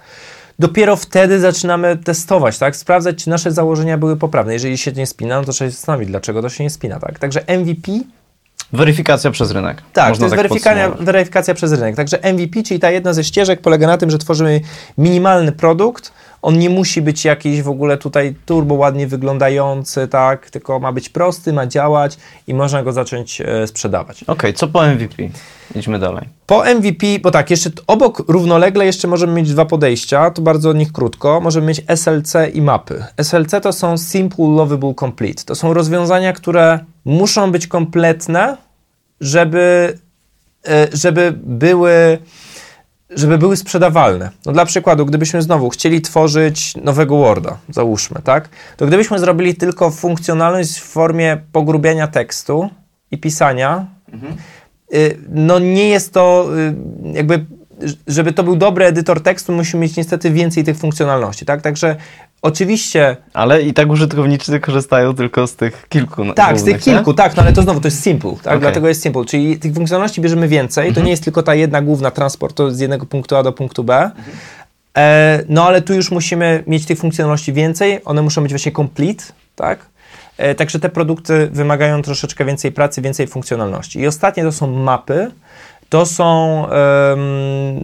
dopiero 0.59 0.97
wtedy 0.97 1.41
zaczynamy 1.41 1.97
testować, 1.97 2.59
tak? 2.59 2.77
Sprawdzać, 2.77 3.25
czy 3.25 3.31
nasze 3.31 3.53
założenia 3.53 3.99
były 3.99 4.17
poprawne. 4.17 4.53
Jeżeli 4.53 4.79
się 4.79 4.93
nie 4.93 5.07
spina, 5.07 5.41
no 5.41 5.45
to 5.45 5.53
trzeba 5.53 5.71
się 5.71 5.77
zastanowić, 5.77 6.09
dlaczego 6.09 6.43
to 6.43 6.49
się 6.49 6.65
nie 6.65 6.71
spina, 6.71 7.01
tak? 7.01 7.19
Także 7.19 7.41
MVP 7.59 7.93
Weryfikacja 8.73 9.31
przez 9.31 9.51
rynek. 9.51 9.83
tak, 9.93 10.09
Można 10.09 10.29
to 10.29 10.35
jest 10.35 10.49
podsumować. 10.49 11.07
weryfikacja 11.07 11.55
przez 11.55 11.73
rynek. 11.73 11.97
Także 11.97 12.19
MVP, 12.33 12.63
czyli 12.63 12.81
ta 12.81 12.91
jedna 12.91 13.13
ze 13.13 13.25
ścieżek, 13.25 13.61
polega 13.61 13.87
na 13.87 13.97
tym, 13.99 14.11
że 14.11 14.19
tworzymy 14.19 14.61
minimalny 14.99 15.53
produkt. 15.53 16.13
On 16.43 16.59
nie 16.59 16.71
musi 16.71 17.03
być 17.03 17.25
jakiś 17.25 17.63
w 17.63 17.69
ogóle 17.69 17.99
tutaj 17.99 18.35
turbo 18.47 18.75
ładnie 18.75 19.07
wyglądający, 19.07 20.09
tak, 20.09 20.51
tylko 20.51 20.81
ma 20.81 20.93
być 20.93 21.09
prosty, 21.09 21.53
ma 21.53 21.67
działać 21.67 22.17
i 22.47 22.55
można 22.55 22.83
go 22.83 22.93
zacząć 22.93 23.41
e, 23.41 23.67
sprzedawać. 23.67 24.25
Okej, 24.25 24.55
co 24.55 24.69
po 24.69 24.87
MVP? 24.87 25.23
Idźmy 25.75 25.99
dalej. 25.99 26.29
Po 26.47 26.65
MVP, 26.75 27.07
bo 27.23 27.31
tak, 27.31 27.51
jeszcze 27.51 27.71
obok 27.87 28.23
równolegle 28.29 28.87
jeszcze 28.87 29.09
możemy 29.09 29.33
mieć 29.33 29.53
dwa 29.53 29.65
podejścia, 29.65 30.31
to 30.31 30.43
bardzo 30.43 30.71
o 30.71 30.73
nich 30.73 30.93
krótko. 30.93 31.41
Możemy 31.41 31.67
mieć 31.67 31.83
SLC 31.97 32.35
i 32.53 32.63
mapy. 32.63 33.05
SLC 33.23 33.51
to 33.63 33.73
są 33.73 33.99
Simple 33.99 34.47
Lovable 34.47 34.95
Complete. 34.95 35.45
To 35.45 35.55
są 35.55 35.75
rozwiązania, 35.75 36.33
które 36.33 36.79
muszą 37.05 37.53
być 37.53 37.67
kompletne, 37.67 38.57
żeby, 39.21 39.99
e, 40.69 40.89
żeby 40.93 41.35
były 41.45 42.19
żeby 43.15 43.39
były 43.39 43.57
sprzedawalne. 43.57 44.31
No 44.47 44.53
dla 44.53 44.65
przykładu, 44.65 45.07
gdybyśmy 45.07 45.43
znowu 45.43 45.71
chcieli 45.71 46.01
tworzyć 46.01 46.75
nowego 46.77 47.17
Worda, 47.19 47.59
załóżmy, 47.69 48.21
tak? 48.25 48.49
To 48.77 48.87
gdybyśmy 48.87 49.19
zrobili 49.19 49.55
tylko 49.55 49.91
funkcjonalność 49.91 50.81
w 50.81 50.85
formie 50.85 51.39
pogrubiania 51.53 52.07
tekstu 52.07 52.71
i 53.11 53.19
pisania, 53.19 53.87
y, 54.95 55.19
no 55.29 55.59
nie 55.59 55.89
jest 55.89 56.13
to 56.13 56.49
y, 56.59 56.75
jakby, 57.13 57.47
żeby 58.07 58.33
to 58.33 58.45
był 58.45 58.57
dobry 58.57 58.85
edytor 58.85 59.23
tekstu, 59.23 59.53
musimy 59.53 59.83
mieć 59.83 59.97
niestety 59.97 60.31
więcej 60.31 60.65
tych 60.65 60.79
funkcjonalności, 60.79 61.45
tak? 61.45 61.63
Także 61.63 61.97
oczywiście 62.43 63.17
Ale 63.33 63.63
i 63.63 63.75
tak 63.75 63.89
użytkownicy 63.91 64.61
korzystają 64.61 65.15
tylko 65.15 65.47
z 65.47 65.57
tych 65.57 65.87
kilku. 65.89 66.25
na- 66.25 66.35
tak, 66.35 66.47
z 66.59 66.65
tych 66.65 66.73
głównych, 66.73 66.87
nie? 66.87 66.93
kilku, 66.95 67.15
tak, 67.15 67.37
no 67.37 67.43
ale 67.43 67.53
to 67.53 67.63
znowu 67.63 67.81
to 67.81 67.87
jest 67.89 68.03
simple, 68.03 68.31
tak? 68.33 68.47
Okej. 68.47 68.61
Dlatego 68.61 68.89
jest 68.89 69.03
simple, 69.03 69.25
czyli 69.25 69.59
tych 69.59 69.75
funkcjonalności 69.75 70.21
bierzemy 70.21 70.49
więcej, 70.49 70.89
Mhm. 70.89 70.95
to 70.95 71.05
nie 71.05 71.11
jest 71.11 71.25
tylko 71.25 71.43
ta 71.43 71.55
jedna 71.55 71.83
główna 71.83 72.11
transport 72.11 72.57
to 72.57 72.71
z 72.71 72.81
jednego 72.81 73.07
punktu 73.07 73.37
A 73.37 73.43
do 73.43 73.53
punktu 73.53 73.85
B. 73.85 73.95
Mhm. 73.95 74.37
E, 74.99 75.45
no 75.49 75.67
ale 75.67 75.83
tu 75.83 75.95
już 75.95 76.11
musimy 76.11 76.65
mieć 76.67 76.87
tych 76.87 76.99
funkcjonalności 76.99 77.53
więcej, 77.53 78.01
one 78.05 78.23
muszą 78.23 78.43
być 78.43 78.53
właśnie 78.53 78.73
complete, 78.73 79.25
tak? 79.57 79.79
E, 80.39 80.55
także 80.55 80.81
te 80.81 80.89
produkty 80.89 81.49
wymagają 81.53 82.03
troszeczkę 82.03 82.45
więcej 82.45 82.73
pracy, 82.73 83.03
więcej 83.03 83.27
funkcjonalności. 83.27 84.01
I 84.01 84.07
ostatnie 84.07 84.43
to 84.43 84.53
są 84.53 84.67
mapy. 84.67 85.31
To 85.93 86.07
są, 86.07 86.67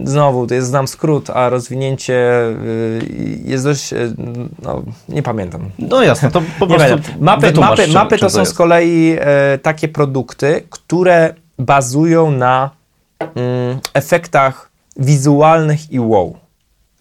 znowu, 0.03 0.47
to 0.47 0.53
jest 0.53 0.67
znam 0.67 0.87
skrót, 0.87 1.29
a 1.29 1.49
rozwinięcie 1.49 2.41
y, 2.49 3.39
jest 3.45 3.63
dość, 3.63 3.93
y, 3.93 4.13
no 4.61 4.81
nie 5.09 5.23
pamiętam, 5.23 5.69
No 5.79 6.03
jasne, 6.03 6.31
to 6.31 6.41
po 6.59 6.67
prostu. 6.67 6.95
Mapy, 7.19 7.53
mapy, 7.59 7.83
czym- 7.83 7.93
mapy 7.93 8.17
czym 8.17 8.19
to 8.19 8.29
są 8.29 8.45
z 8.45 8.53
kolei 8.53 9.15
e, 9.19 9.57
takie 9.57 9.87
produkty, 9.87 10.63
które 10.69 11.33
bazują 11.59 12.31
na 12.31 12.69
mm, 13.35 13.79
efektach 13.93 14.69
wizualnych 14.97 15.91
i 15.91 15.99
wow. 15.99 16.37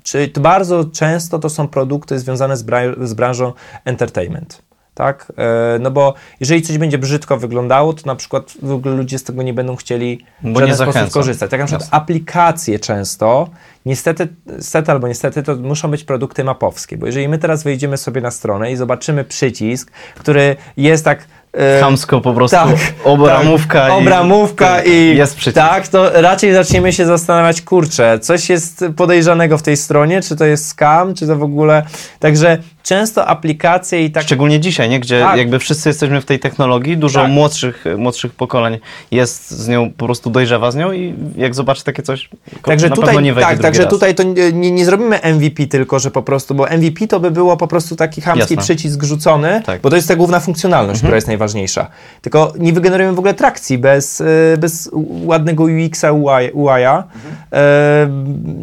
Czyli 0.02 0.28
to 0.32 0.40
bardzo 0.40 0.84
często 0.84 1.38
to 1.38 1.48
są 1.48 1.68
produkty 1.68 2.18
związane 2.18 2.56
z, 2.56 2.64
bra- 2.64 3.06
z 3.06 3.14
branżą 3.14 3.52
entertainment. 3.84 4.62
Tak? 4.98 5.32
E, 5.38 5.78
no 5.80 5.90
bo 5.90 6.14
jeżeli 6.40 6.62
coś 6.62 6.78
będzie 6.78 6.98
brzydko 6.98 7.36
wyglądało, 7.36 7.92
to 7.92 8.02
na 8.06 8.16
przykład 8.16 8.52
w 8.62 8.72
ogóle 8.72 8.94
ludzie 8.94 9.18
z 9.18 9.24
tego 9.24 9.42
nie 9.42 9.54
będą 9.54 9.76
chcieli 9.76 10.24
w 10.42 10.52
Bo 10.52 10.60
żaden 10.60 10.68
nie 10.68 10.74
sposób 10.74 10.92
zachęca. 10.94 11.14
korzystać. 11.14 11.50
Tak 11.50 11.60
na 11.60 11.66
przykład 11.66 11.82
Jasne. 11.82 11.98
aplikacje 11.98 12.78
często, 12.78 13.48
niestety, 13.86 14.28
niestety 14.46 14.92
albo 14.92 15.08
niestety, 15.08 15.42
to 15.42 15.56
muszą 15.56 15.90
być 15.90 16.04
produkty 16.04 16.44
mapowskie, 16.44 16.96
bo 16.96 17.06
jeżeli 17.06 17.28
my 17.28 17.38
teraz 17.38 17.62
wejdziemy 17.62 17.96
sobie 17.96 18.20
na 18.20 18.30
stronę 18.30 18.72
i 18.72 18.76
zobaczymy 18.76 19.24
przycisk, 19.24 19.90
który 20.14 20.56
jest 20.76 21.04
tak... 21.04 21.24
e, 21.52 21.80
Chamsko 21.80 22.20
po 22.20 22.34
prostu 22.34 22.56
tak, 22.56 22.68
obramówka 23.04 23.80
tak, 23.88 23.92
i... 23.92 24.02
obramówka 24.02 24.82
i 24.82 25.16
Jest 25.16 25.36
przycisk. 25.36 25.54
tak, 25.54 25.88
to 25.88 26.22
raczej 26.22 26.52
zaczniemy 26.52 26.92
się 26.92 27.06
zastanawiać, 27.06 27.62
kurczę, 27.62 28.18
coś 28.18 28.48
jest 28.50 28.84
podejrzanego 28.96 29.58
w 29.58 29.62
tej 29.62 29.76
stronie, 29.76 30.22
czy 30.22 30.36
to 30.36 30.44
jest 30.44 30.68
scam, 30.68 31.14
czy 31.14 31.26
to 31.26 31.36
w 31.36 31.42
ogóle, 31.42 31.82
także 32.20 32.58
często 32.82 33.26
aplikacje 33.26 34.04
i 34.04 34.10
tak 34.10 34.22
Szczególnie 34.22 34.60
dzisiaj, 34.60 34.88
nie? 34.88 35.00
gdzie 35.00 35.20
Tak. 35.20 35.38
jakby 35.38 35.58
wszyscy 35.58 35.88
jesteśmy 35.88 36.20
w 36.20 36.24
tej 36.24 36.38
technologii, 36.38 36.96
dużo 36.96 37.20
Tak. 37.20 37.30
młodszych, 37.30 37.84
młodszych 37.98 38.32
pokoleń 38.34 38.78
jest 39.10 39.50
z 39.50 39.68
nią, 39.68 39.90
po 39.96 40.04
prostu 40.04 40.30
dojrzewa 40.30 40.70
z 40.70 40.76
nią 40.76 40.92
i 40.92 41.14
jak 41.36 41.54
zobaczy 41.54 41.84
takie 41.84 42.02
coś, 42.02 42.28
Także 42.62 42.88
na 42.88 42.94
tutaj, 42.94 43.06
pewno 43.08 43.20
nie 43.20 43.34
wejdzie 43.34 43.50
tak, 43.50 43.58
także 43.58 43.82
raz. 43.82 43.90
tutaj 43.90 44.14
to 44.14 44.22
nie, 44.52 44.70
nie, 44.72 44.84
zrobimy 44.84 45.20
MVP 45.34 45.66
tylko, 45.66 45.98
że 45.98 46.10
po 46.10 46.22
prostu, 46.22 46.54
bo 46.54 46.66
MVP 46.66 47.06
to 47.06 47.20
by 47.20 47.30
było 47.30 47.56
po 47.56 47.66
prostu 47.66 47.96
taki 47.96 48.20
chamski 48.20 48.54
Jasne. 48.54 48.56
przycisk 48.74 49.02
rzucony, 49.02 49.62
Tak. 49.66 49.80
bo 49.80 49.90
to 49.90 49.96
jest 49.96 50.08
ta 50.08 50.16
główna 50.16 50.40
funkcjonalność, 50.40 51.00
która 51.00 51.14
jest 51.14 51.26
najważniejsza. 51.26 51.86
Tylko 52.22 52.52
nie 52.58 52.72
wygenerujemy 52.72 53.14
w 53.16 53.18
ogóle 53.18 53.34
trakcji 53.34 53.78
bez, 53.78 54.20
y, 54.20 54.24
bez 54.58 54.90
ładnego 55.24 55.64
UX-a, 55.64 56.12
UI, 56.12 56.50
UI-a, 56.52 57.04
e, 57.52 58.08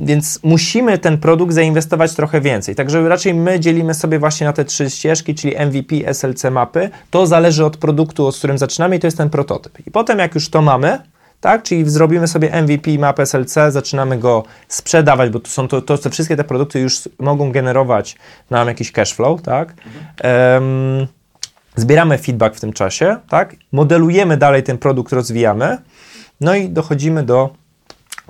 więc 0.03 0.39
musimy 0.43 0.97
ten 0.97 1.17
produkt 1.17 1.53
zainwestować 1.53 2.13
trochę 2.13 2.41
więcej. 2.41 2.75
Także 2.75 3.09
raczej 3.09 3.33
my 3.33 3.59
dzielimy 3.59 3.93
sobie 3.93 4.04
właśnie 4.19 4.47
na 4.47 4.53
te 4.53 4.65
trzy 4.65 4.89
ścieżki, 4.89 5.35
czyli 5.35 5.55
MVP, 5.65 6.13
SLC, 6.13 6.43
mapy. 6.51 6.89
To 7.09 7.27
zależy 7.27 7.65
od 7.65 7.77
produktu, 7.77 8.27
od 8.27 8.37
którym 8.37 8.57
zaczynamy 8.57 8.95
i 8.95 8.99
to 8.99 9.07
jest 9.07 9.17
ten 9.17 9.29
prototyp. 9.29 9.87
I 9.87 9.91
potem 9.91 10.19
jak 10.19 10.35
już 10.35 10.49
to 10.49 10.61
mamy, 10.61 10.99
tak? 11.41 11.63
Czyli 11.63 11.89
zrobimy 11.89 12.27
sobie 12.27 12.61
MVP, 12.61 12.91
mapę 12.99 13.25
SLC, 13.25 13.53
zaczynamy 13.69 14.17
go 14.17 14.43
sprzedawać, 14.67 15.29
bo 15.29 15.39
to 15.39 15.49
są 15.49 15.67
to, 15.67 15.81
to 15.81 15.97
te 15.97 16.09
wszystkie 16.09 16.35
te 16.35 16.43
produkty 16.43 16.79
już 16.79 17.09
mogą 17.19 17.51
generować 17.51 18.15
nam 18.49 18.67
jakiś 18.67 18.91
cash 18.91 19.13
flow, 19.13 19.41
tak? 19.41 19.73
Em, 20.21 21.07
zbieramy 21.75 22.17
feedback 22.17 22.55
w 22.55 22.59
tym 22.59 22.73
czasie, 22.73 23.17
tak? 23.29 23.55
Modelujemy 23.71 24.37
dalej 24.37 24.63
ten 24.63 24.77
produkt, 24.77 25.13
rozwijamy, 25.13 25.77
no 26.41 26.55
i 26.55 26.69
dochodzimy 26.69 27.23
do 27.23 27.49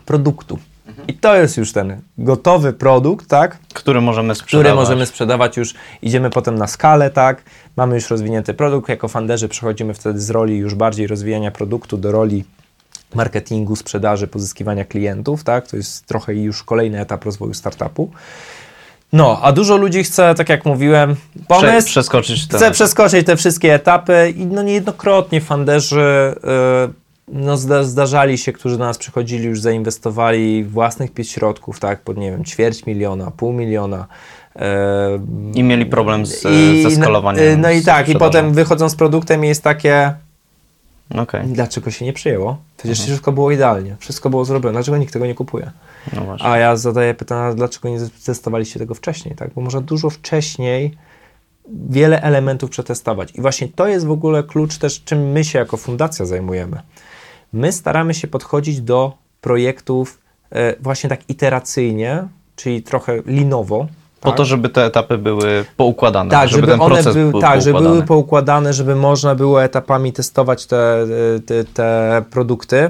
produktu. 0.06 0.60
I 1.08 1.14
to 1.14 1.36
jest 1.36 1.58
już 1.58 1.72
ten 1.72 2.02
gotowy 2.18 2.74
produkt, 2.74 3.28
tak? 3.28 3.58
Który 3.74 4.02
możemy 4.02 4.36
sprzedawać. 4.36 4.66
które 4.66 4.76
możemy 4.76 5.06
sprzedawać 5.06 5.58
już, 5.58 5.74
idziemy 6.02 6.30
potem 6.30 6.56
na 6.56 6.68
skalę, 6.68 7.10
tak, 7.10 7.44
mamy 7.78 7.96
już 7.96 8.10
rozwinięty 8.10 8.54
produkt, 8.54 8.90
jako 8.90 9.08
funderzy 9.08 9.48
przechodzimy 9.50 9.94
wtedy 9.94 10.20
z 10.20 10.30
roli 10.30 10.58
już 10.58 10.76
bardziej 10.76 11.08
rozwijania 11.08 11.52
produktu 11.52 11.98
do 11.98 12.12
roli 12.12 12.44
marketingu, 13.16 13.76
sprzedaży, 13.76 14.28
pozyskiwania 14.28 14.86
klientów, 14.86 15.44
tak, 15.44 15.68
to 15.68 15.78
jest 15.78 16.06
trochę 16.06 16.34
już 16.36 16.64
kolejny 16.64 17.00
etap 17.00 17.26
rozwoju 17.26 17.54
startupu. 17.54 18.12
No, 19.14 19.40
a 19.42 19.52
dużo 19.52 19.78
ludzi 19.78 20.04
chce, 20.04 20.36
tak 20.36 20.50
jak 20.50 20.66
mówiłem, 20.66 21.16
Prze- 21.16 21.46
pomysł, 21.48 21.88
przeskoczyć 21.88 22.48
ten. 22.48 22.58
chce 22.60 22.72
przeskoczyć 22.72 23.26
te 23.26 23.36
wszystkie 23.36 23.74
etapy 23.74 24.34
i 24.38 24.46
no 24.46 24.64
niejednokrotnie 24.64 25.42
funderzy 25.42 26.36
y, 26.90 27.05
no 27.28 27.58
zda, 27.58 27.84
zdarzali 27.84 28.38
się, 28.38 28.54
którzy 28.54 28.78
do 28.78 28.86
nas 28.86 28.98
przychodzili, 28.98 29.46
już 29.46 29.62
zainwestowali 29.62 30.64
własnych 30.64 31.10
środków, 31.24 31.80
tak, 31.80 32.02
pod 32.02 32.18
nie 32.18 32.32
wiem, 32.32 32.46
ćwierć 32.46 32.86
miliona, 32.86 33.32
pół 33.32 33.54
miliona. 33.54 34.08
y, 34.56 34.60
I 35.54 35.64
mieli 35.64 35.86
problem 35.86 36.26
z, 36.26 36.46
i- 36.46 36.84
ze 36.84 36.92
skalowaniem. 36.92 37.44
No, 37.62 37.68
no 37.68 37.72
i 37.72 37.82
tak, 37.82 38.10
i 38.10 38.16
potem 38.16 38.54
wychodzą 38.54 38.90
z 38.90 38.96
produktem 38.96 39.46
i 39.46 39.48
jest 39.48 39.64
takie, 39.64 40.14
Okej, 41.18 41.42
dlaczego 41.48 41.92
się 41.92 42.06
nie 42.06 42.14
przyjęło? 42.14 42.58
Przecież 42.78 43.00
Mhm. 43.00 43.08
wszystko 43.08 43.32
było 43.32 43.52
idealnie, 43.52 43.96
wszystko 44.00 44.30
było 44.30 44.46
zrobione, 44.46 44.74
dlaczego 44.74 44.98
nikt 44.98 45.14
tego 45.14 45.26
nie 45.26 45.36
kupuje? 45.36 45.72
no. 46.14 46.36
A 46.40 46.58
ja 46.58 46.76
zadaję 46.76 47.14
pytania, 47.14 47.54
dlaczego 47.54 47.90
nie 47.90 47.98
testowaliście 48.26 48.80
tego 48.80 48.94
wcześniej, 48.96 49.36
tak? 49.36 49.50
Bo 49.56 49.62
można 49.62 49.82
dużo 49.82 50.10
wcześniej 50.10 50.98
wiele 51.90 52.22
elementów 52.22 52.70
przetestować. 52.70 53.32
I 53.36 53.42
właśnie 53.42 53.68
to 53.68 53.88
jest 53.88 54.06
w 54.06 54.12
ogóle 54.12 54.44
klucz 54.44 54.78
też, 54.78 55.04
czym 55.04 55.32
my 55.32 55.44
się 55.44 55.60
jako 55.60 55.78
fundacja 55.78 56.26
zajmujemy. 56.26 56.82
My 57.54 57.72
staramy 57.72 58.14
się 58.14 58.28
podchodzić 58.28 58.82
do 58.82 59.14
projektów 59.42 60.20
e, 60.52 60.76
właśnie 60.80 61.10
tak 61.10 61.30
iteracyjnie, 61.30 62.28
czyli 62.56 62.84
trochę 62.84 63.22
linowo. 63.26 63.88
Po 64.22 64.30
tak? 64.30 64.38
to, 64.38 64.46
żeby 64.46 64.70
te 64.70 64.86
etapy 64.86 65.18
były 65.18 65.66
poukładane, 65.78 66.32
tak, 66.32 66.50
żeby, 66.50 66.62
żeby, 66.62 66.72
ten 66.72 66.82
one 66.82 66.96
proces 66.96 67.14
były, 67.14 67.32
był 67.32 67.42
tak, 67.42 67.62
żeby 67.62 67.80
były 67.80 68.04
poukładane, 68.04 68.74
żeby 68.74 68.96
można 68.96 69.36
było 69.36 69.64
etapami 69.64 70.14
testować 70.14 70.66
te, 70.66 71.06
te, 71.46 71.64
te 71.64 72.24
produkty. 72.32 72.90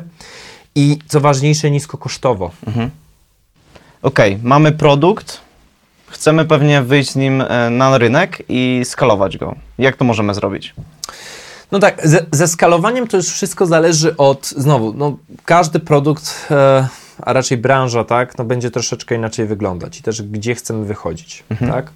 I 0.75 0.99
co 1.07 1.19
ważniejsze, 1.19 1.71
niskokosztowo. 1.71 2.51
Okej, 4.01 4.39
mamy 4.43 4.71
produkt, 4.71 5.41
chcemy 6.15 6.45
pewnie 6.45 6.81
wyjść 6.81 7.11
z 7.11 7.15
nim 7.15 7.41
e, 7.41 7.69
na 7.69 7.97
rynek 7.97 8.43
i 8.49 8.81
skalować 8.83 9.37
go. 9.37 9.55
Jak 9.77 9.95
to 9.95 10.05
możemy 10.05 10.33
zrobić? 10.33 10.73
No 11.71 11.79
tak, 11.79 12.07
ze, 12.07 12.25
ze 12.31 12.47
skalowaniem 12.47 13.07
to 13.07 13.17
już 13.17 13.27
wszystko 13.29 13.65
zależy 13.65 14.17
od, 14.17 14.47
znowu, 14.47 14.93
no, 14.93 15.17
każdy 15.45 15.79
produkt, 15.79 16.47
e, 16.51 16.87
a 17.21 17.33
raczej 17.33 17.57
branża, 17.57 18.03
tak, 18.03 18.37
no, 18.37 18.45
będzie 18.45 18.71
troszeczkę 18.71 19.15
inaczej 19.15 19.45
wyglądać 19.45 19.99
i 19.99 20.03
też 20.03 20.21
gdzie 20.21 20.55
chcemy 20.55 20.85
wychodzić, 20.85 21.43
tak. 21.71 21.85
E, 21.85 21.91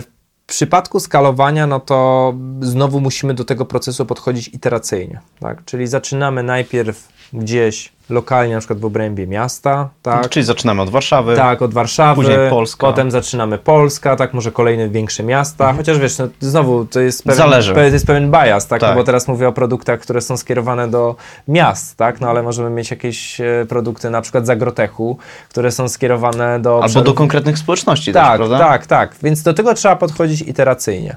w 0.00 0.06
przypadku 0.46 1.00
skalowania, 1.00 1.66
no 1.66 1.80
to 1.80 2.34
znowu 2.60 3.00
musimy 3.00 3.34
do 3.34 3.44
tego 3.44 3.64
procesu 3.64 4.06
podchodzić 4.06 4.48
iteracyjnie, 4.48 5.20
tak, 5.40 5.64
czyli 5.64 5.86
zaczynamy 5.86 6.42
najpierw 6.42 7.08
gdzieś 7.32 7.92
lokalnie, 8.10 8.54
na 8.54 8.60
przykład 8.60 8.78
w 8.80 8.84
obrębie 8.84 9.26
miasta, 9.26 9.88
tak, 10.02 10.28
Czyli 10.28 10.44
zaczynamy 10.44 10.82
od 10.82 10.90
Warszawy. 10.90 11.36
tak, 11.36 11.62
od 11.62 11.74
Warszawy, 11.74 12.14
Później 12.14 12.50
Polska. 12.50 12.86
potem 12.86 13.10
zaczynamy 13.10 13.58
Polska, 13.58 14.16
tak, 14.16 14.34
może 14.34 14.52
kolejne 14.52 14.88
większe 14.88 15.22
miasta, 15.22 15.72
chociaż 15.72 15.98
wiesz, 15.98 16.18
no, 16.18 16.28
znowu 16.40 16.84
to 16.84 17.00
jest 17.00 17.24
pewien, 17.24 17.36
Zależy. 17.36 17.74
to 17.74 17.80
jest 17.80 18.06
pewien 18.06 18.30
bias, 18.30 18.66
tak, 18.66 18.80
Tak. 18.80 18.90
No 18.90 18.96
bo 18.96 19.04
teraz 19.04 19.28
mówię 19.28 19.48
o 19.48 19.52
produktach, 19.52 20.00
które 20.00 20.20
są 20.20 20.36
skierowane 20.36 20.88
do 20.90 21.16
miast, 21.48 21.96
tak, 21.96 22.20
no 22.20 22.28
ale 22.30 22.42
możemy 22.42 22.70
mieć 22.70 22.90
jakieś 22.90 23.40
e, 23.40 23.66
produkty 23.68 24.10
na 24.10 24.22
przykład 24.22 24.46
z 24.46 24.50
agrotechu, 24.50 25.18
które 25.50 25.72
są 25.72 25.88
skierowane 25.88 26.60
do... 26.60 26.82
Albo 26.82 27.02
do 27.02 27.14
konkretnych 27.14 27.58
społeczności 27.58 28.12
tak, 28.12 28.28
też, 28.28 28.36
prawda? 28.48 28.58
tak, 28.58 28.86
tak, 28.86 29.14
więc 29.22 29.42
do 29.42 29.54
tego 29.54 29.74
trzeba 29.74 29.96
podchodzić 29.96 30.42
iteracyjnie. 30.42 31.16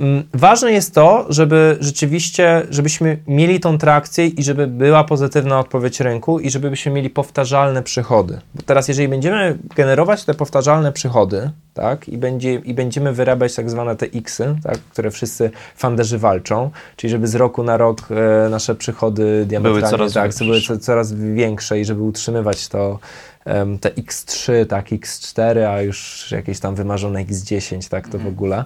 Mm, 0.00 0.22
Ważne 0.34 0.72
jest 0.72 0.94
to, 0.94 1.26
żeby 1.28 1.76
rzeczywiście, 1.80 2.66
żebyśmy 2.70 3.18
mieli 3.26 3.60
tą 3.60 3.78
trakcję 3.78 4.26
i 4.26 4.42
żeby 4.42 4.66
była 4.66 5.04
pozytywna 5.04 5.58
odpowiedź 5.60 6.00
rynku 6.00 6.40
i 6.40 6.50
żebyśmy 6.50 6.92
mieli 6.92 7.10
powtarzalne 7.10 7.82
przychody. 7.82 8.40
Bo 8.54 8.62
teraz, 8.62 8.88
jeżeli 8.88 9.08
będziemy 9.08 9.58
generować 9.76 10.24
te 10.24 10.34
powtarzalne 10.34 10.92
przychody, 10.92 11.50
tak, 11.74 12.08
i, 12.08 12.18
będzie, 12.18 12.54
i 12.54 12.74
będziemy 12.74 13.12
wyrabiać 13.12 13.54
tak 13.54 13.70
zwane 13.70 13.96
te 13.96 14.06
X-y, 14.06 14.56
tak, 14.62 14.78
które 14.78 15.10
wszyscy 15.10 15.50
funderzy 15.76 16.18
walczą, 16.18 16.70
czyli 16.96 17.10
żeby 17.10 17.28
z 17.28 17.34
roku 17.34 17.62
na 17.62 17.76
rok 17.76 18.08
e, 18.10 18.48
nasze 18.48 18.74
przychody 18.74 19.44
diametralnie 19.46 19.88
coraz 19.88 20.12
tak, 20.12 20.22
większe. 20.22 20.44
były 20.44 20.60
co, 20.60 20.78
coraz 20.78 21.12
większe 21.12 21.80
i 21.80 21.84
żeby 21.84 22.02
utrzymywać 22.02 22.68
to 22.68 22.98
em, 23.44 23.78
te 23.78 23.88
X3, 23.88 24.66
tak, 24.66 24.88
X4, 24.88 25.58
a 25.58 25.82
już 25.82 26.28
jakieś 26.30 26.60
tam 26.60 26.74
wymarzone 26.74 27.24
X10, 27.24 27.90
tak, 27.90 28.08
to 28.08 28.18
w 28.18 28.26
ogóle. 28.26 28.64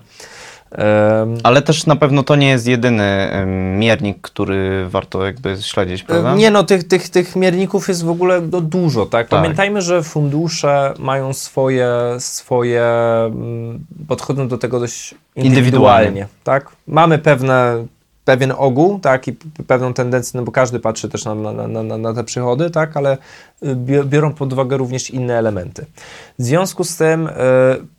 Ale 1.43 1.63
też 1.63 1.87
na 1.87 1.97
pewno 1.97 2.23
to 2.23 2.37
nie 2.37 2.49
jest 2.49 2.67
jedyny 2.67 3.31
miernik, 3.79 4.21
który 4.21 4.89
warto 4.89 5.27
jakby 5.27 5.57
śledzić, 5.63 6.03
prawda? 6.03 6.35
Nie 6.35 6.51
no, 6.51 6.65
tych, 6.65 6.85
tych, 6.85 7.09
tych 7.09 7.37
mierników 7.37 7.89
jest 7.89 8.05
w 8.05 8.11
ogóle 8.11 8.41
no, 8.41 8.61
dużo, 8.61 9.07
tak? 9.07 9.29
Tak. 9.29 9.41
Pamiętajmy, 9.41 9.83
że 9.83 10.03
fundusze 10.03 10.95
mają 10.99 11.33
swoje, 11.33 11.89
swoje 12.19 12.83
mm, 13.27 13.85
podchodzą 14.09 14.49
do 14.49 14.59
tego 14.59 14.81
dość 14.81 15.15
indywidualnie, 15.37 15.59
Indywidualnie. 15.59 16.27
tak? 16.45 16.69
Mamy 16.87 17.19
pewne, 17.19 17.87
pewien 18.25 18.53
ogół, 18.59 18.99
tak? 18.99 19.29
I 19.29 19.33
pewną 19.67 19.95
tendencję, 19.95 20.41
no 20.41 20.45
bo 20.45 20.53
każdy 20.53 20.81
patrzy 20.81 21.09
też 21.09 21.25
na, 21.25 21.35
na, 21.35 21.83
na, 21.83 21.99
na- 21.99 22.15
te 22.15 22.25
przychody, 22.25 22.71
tak? 22.71 22.97
Ale 22.97 23.19
y, 23.63 23.77
bi- 23.77 24.05
biorą 24.05 24.33
pod 24.33 24.53
uwagę 24.53 24.77
również 24.77 25.11
inne 25.11 25.39
elementy. 25.39 25.87
W 26.39 26.43
związku 26.43 26.85
z 26.85 26.97
tym 26.97 27.27
y, 27.27 27.31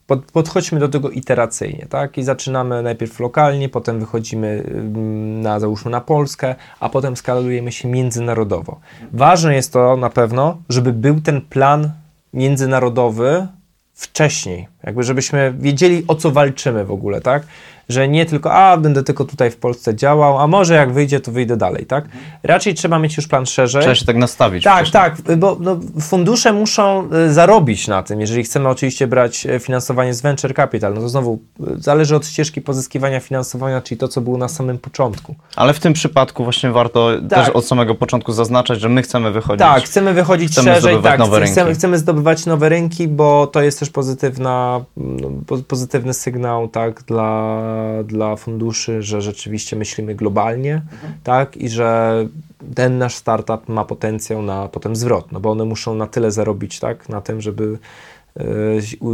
pod, 0.07 0.31
podchodźmy 0.31 0.79
do 0.79 0.89
tego 0.89 1.09
iteracyjnie, 1.09 1.85
tak? 1.89 2.17
I 2.17 2.23
zaczynamy 2.23 2.83
najpierw 2.83 3.19
lokalnie, 3.19 3.69
potem 3.69 3.99
wychodzimy 3.99 4.63
ym, 4.75 5.41
na, 5.41 5.59
załóżmy 5.59 5.91
na 5.91 6.01
Polskę, 6.01 6.55
a 6.79 6.89
potem 6.89 7.17
skalujemy 7.17 7.71
się 7.71 7.87
międzynarodowo. 7.87 8.79
Ważne 9.13 9.55
jest 9.55 9.73
to 9.73 9.97
na 9.97 10.09
pewno, 10.09 10.57
żeby 10.69 10.93
był 10.93 11.21
ten 11.21 11.41
plan 11.41 11.91
międzynarodowy 12.33 13.47
wcześniej, 13.93 14.67
jakby 14.83 15.03
żebyśmy 15.03 15.53
wiedzieli 15.59 16.03
o 16.07 16.15
co 16.15 16.31
walczymy 16.31 16.85
w 16.85 16.91
ogóle, 16.91 17.21
tak? 17.21 17.43
Że 17.89 18.07
nie 18.07 18.25
tylko, 18.25 18.53
a 18.53 18.77
będę 18.77 19.03
tylko 19.03 19.25
tutaj 19.25 19.51
w 19.51 19.57
Polsce 19.57 19.95
działał, 19.95 20.39
a 20.39 20.47
może 20.47 20.73
jak 20.73 20.93
wyjdzie, 20.93 21.19
to 21.19 21.31
wyjdę 21.31 21.57
dalej, 21.57 21.85
tak? 21.85 22.05
Raczej 22.43 22.73
trzeba 22.73 22.99
mieć 22.99 23.17
już 23.17 23.27
plan 23.27 23.45
szerzej. 23.45 23.81
Trzeba 23.81 23.95
się 23.95 24.05
tak 24.05 24.17
nastawić. 24.17 24.63
Tak, 24.63 24.85
wcześniej. 24.87 25.03
tak, 25.25 25.37
bo 25.37 25.57
no, 25.59 25.79
fundusze 26.01 26.53
muszą 26.53 27.07
y, 27.13 27.33
zarobić 27.33 27.87
na 27.87 28.03
tym, 28.03 28.21
jeżeli 28.21 28.43
chcemy 28.43 28.69
oczywiście 28.69 29.07
brać 29.07 29.45
e, 29.45 29.59
finansowanie 29.59 30.13
z 30.13 30.21
venture 30.21 30.55
capital, 30.55 30.93
no 30.93 31.01
to 31.01 31.09
znowu 31.09 31.39
y, 31.59 31.81
zależy 31.81 32.15
od 32.15 32.27
ścieżki 32.27 32.61
pozyskiwania 32.61 33.19
finansowania, 33.19 33.81
czyli 33.81 33.97
to, 33.97 34.07
co 34.07 34.21
było 34.21 34.37
na 34.37 34.47
samym 34.47 34.77
początku. 34.77 35.35
Ale 35.55 35.73
w 35.73 35.79
tym 35.79 35.93
przypadku 35.93 36.43
właśnie 36.43 36.71
warto 36.71 37.09
też 37.29 37.49
od 37.49 37.65
samego 37.65 37.95
początku 37.95 38.31
zaznaczać, 38.33 38.79
że 38.79 38.89
my 38.89 39.01
chcemy 39.01 39.31
wychodzić. 39.31 39.59
Tak, 39.59 39.83
chcemy 39.83 40.13
wychodzić 40.13 40.51
Chcemy 40.51 40.73
szerzej, 40.73 41.01
tak, 41.01 41.19
nowe 41.19 41.41
chcemy, 41.41 41.63
rynki. 41.65 41.79
chcemy 41.79 41.97
zdobywać 41.97 42.45
nowe 42.45 42.69
rynki, 42.69 43.07
bo 43.07 43.47
to 43.47 43.61
jest 43.61 43.79
też 43.79 43.89
pozytywna, 43.89 44.81
no, 44.97 45.29
po- 45.47 45.57
pozytywny 45.57 46.13
sygnał 46.13 46.67
tak, 46.67 47.03
dla, 47.03 47.65
dla 48.03 48.35
funduszy, 48.35 49.01
że 49.01 49.21
rzeczywiście 49.21 49.75
myślimy 49.75 50.15
globalnie 50.15 50.81
tak, 51.23 51.57
i 51.57 51.69
że 51.69 52.27
ten 52.75 52.97
nasz 52.97 53.15
startup 53.15 53.69
ma 53.69 53.85
potencjał 53.85 54.41
na 54.41 54.67
potem 54.67 54.95
zwrot, 54.95 55.31
no 55.31 55.39
bo 55.39 55.51
one 55.51 55.65
muszą 55.65 55.95
na 55.95 56.07
tyle 56.07 56.31
zarobić 56.31 56.79
tak, 56.79 57.09
na 57.09 57.21
tym, 57.21 57.41
żeby 57.41 57.77
e, 58.37 58.43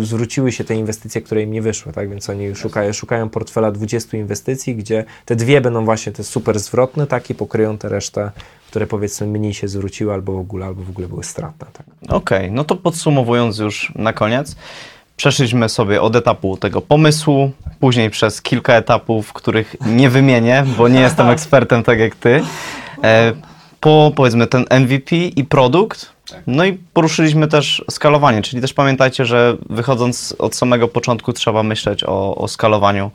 zwróciły 0.02 0.52
się 0.52 0.63
te 0.63 0.76
inwestycje, 0.76 1.21
które 1.21 1.43
im 1.43 1.52
nie 1.52 1.62
wyszły, 1.62 1.93
tak? 1.93 2.10
Więc 2.10 2.30
oni 2.30 2.56
szukają, 2.56 2.93
szukają 2.93 3.30
portfela 3.30 3.71
20 3.71 4.17
inwestycji, 4.17 4.76
gdzie 4.76 5.06
te 5.26 5.36
dwie 5.36 5.62
będą 5.62 5.86
właśnie 5.86 6.12
te 6.12 6.24
super 6.24 6.60
zwrotne, 6.60 7.08
tak? 7.08 7.30
I 7.30 7.36
pokryją 7.36 7.78
te 7.78 7.89
resztę, 7.89 8.32
które 8.67 8.88
powiedzmy 8.88 9.28
mniej 9.28 9.54
się 9.54 9.67
zwróciły 9.67 10.13
albo 10.13 10.34
w 10.34 10.39
ogóle, 10.39 10.65
albo 10.65 10.84
w 10.84 10.89
ogóle 10.89 11.08
były 11.08 11.24
stratne, 11.24 11.67
tak? 11.74 11.86
Okej, 12.10 12.52
no 12.52 12.63
to 12.63 12.76
podsumowując 12.76 13.58
już 13.58 13.93
na 13.95 14.13
koniec, 14.13 14.56
przeszliśmy 15.17 15.69
sobie 15.69 16.02
od 16.02 16.15
etapu 16.15 16.58
tego 16.58 16.82
pomysłu, 16.82 17.52
później 17.80 18.10
przez 18.10 18.41
kilka 18.41 18.74
etapów, 18.74 19.34
których 19.34 19.76
nie 19.86 20.10
wymienię, 20.10 20.63
bo 20.78 20.88
nie 20.88 21.00
jestem 21.00 21.30
ekspertem 21.36 21.84
tak 21.84 22.00
jak 22.00 22.15
ty, 22.15 22.43
e, 23.04 23.34
po 23.80 24.12
powiedzmy 24.15 24.47
ten 24.47 24.65
MVP 24.80 25.15
i 25.15 25.43
produkt, 25.43 26.13
no 26.47 26.65
i 26.65 26.74
poruszyliśmy 26.74 27.47
też 27.47 27.84
skalowanie, 27.91 28.41
czyli 28.41 28.62
też 28.62 28.74
pamiętajcie, 28.74 29.26
że 29.26 29.58
wychodząc 29.69 30.36
od 30.39 30.56
samego 30.56 30.88
początku 30.88 31.34
trzeba 31.34 31.63
myśleć 31.63 32.04
o, 32.04 32.36
o 32.36 32.47
skalowaniu, 32.47 33.12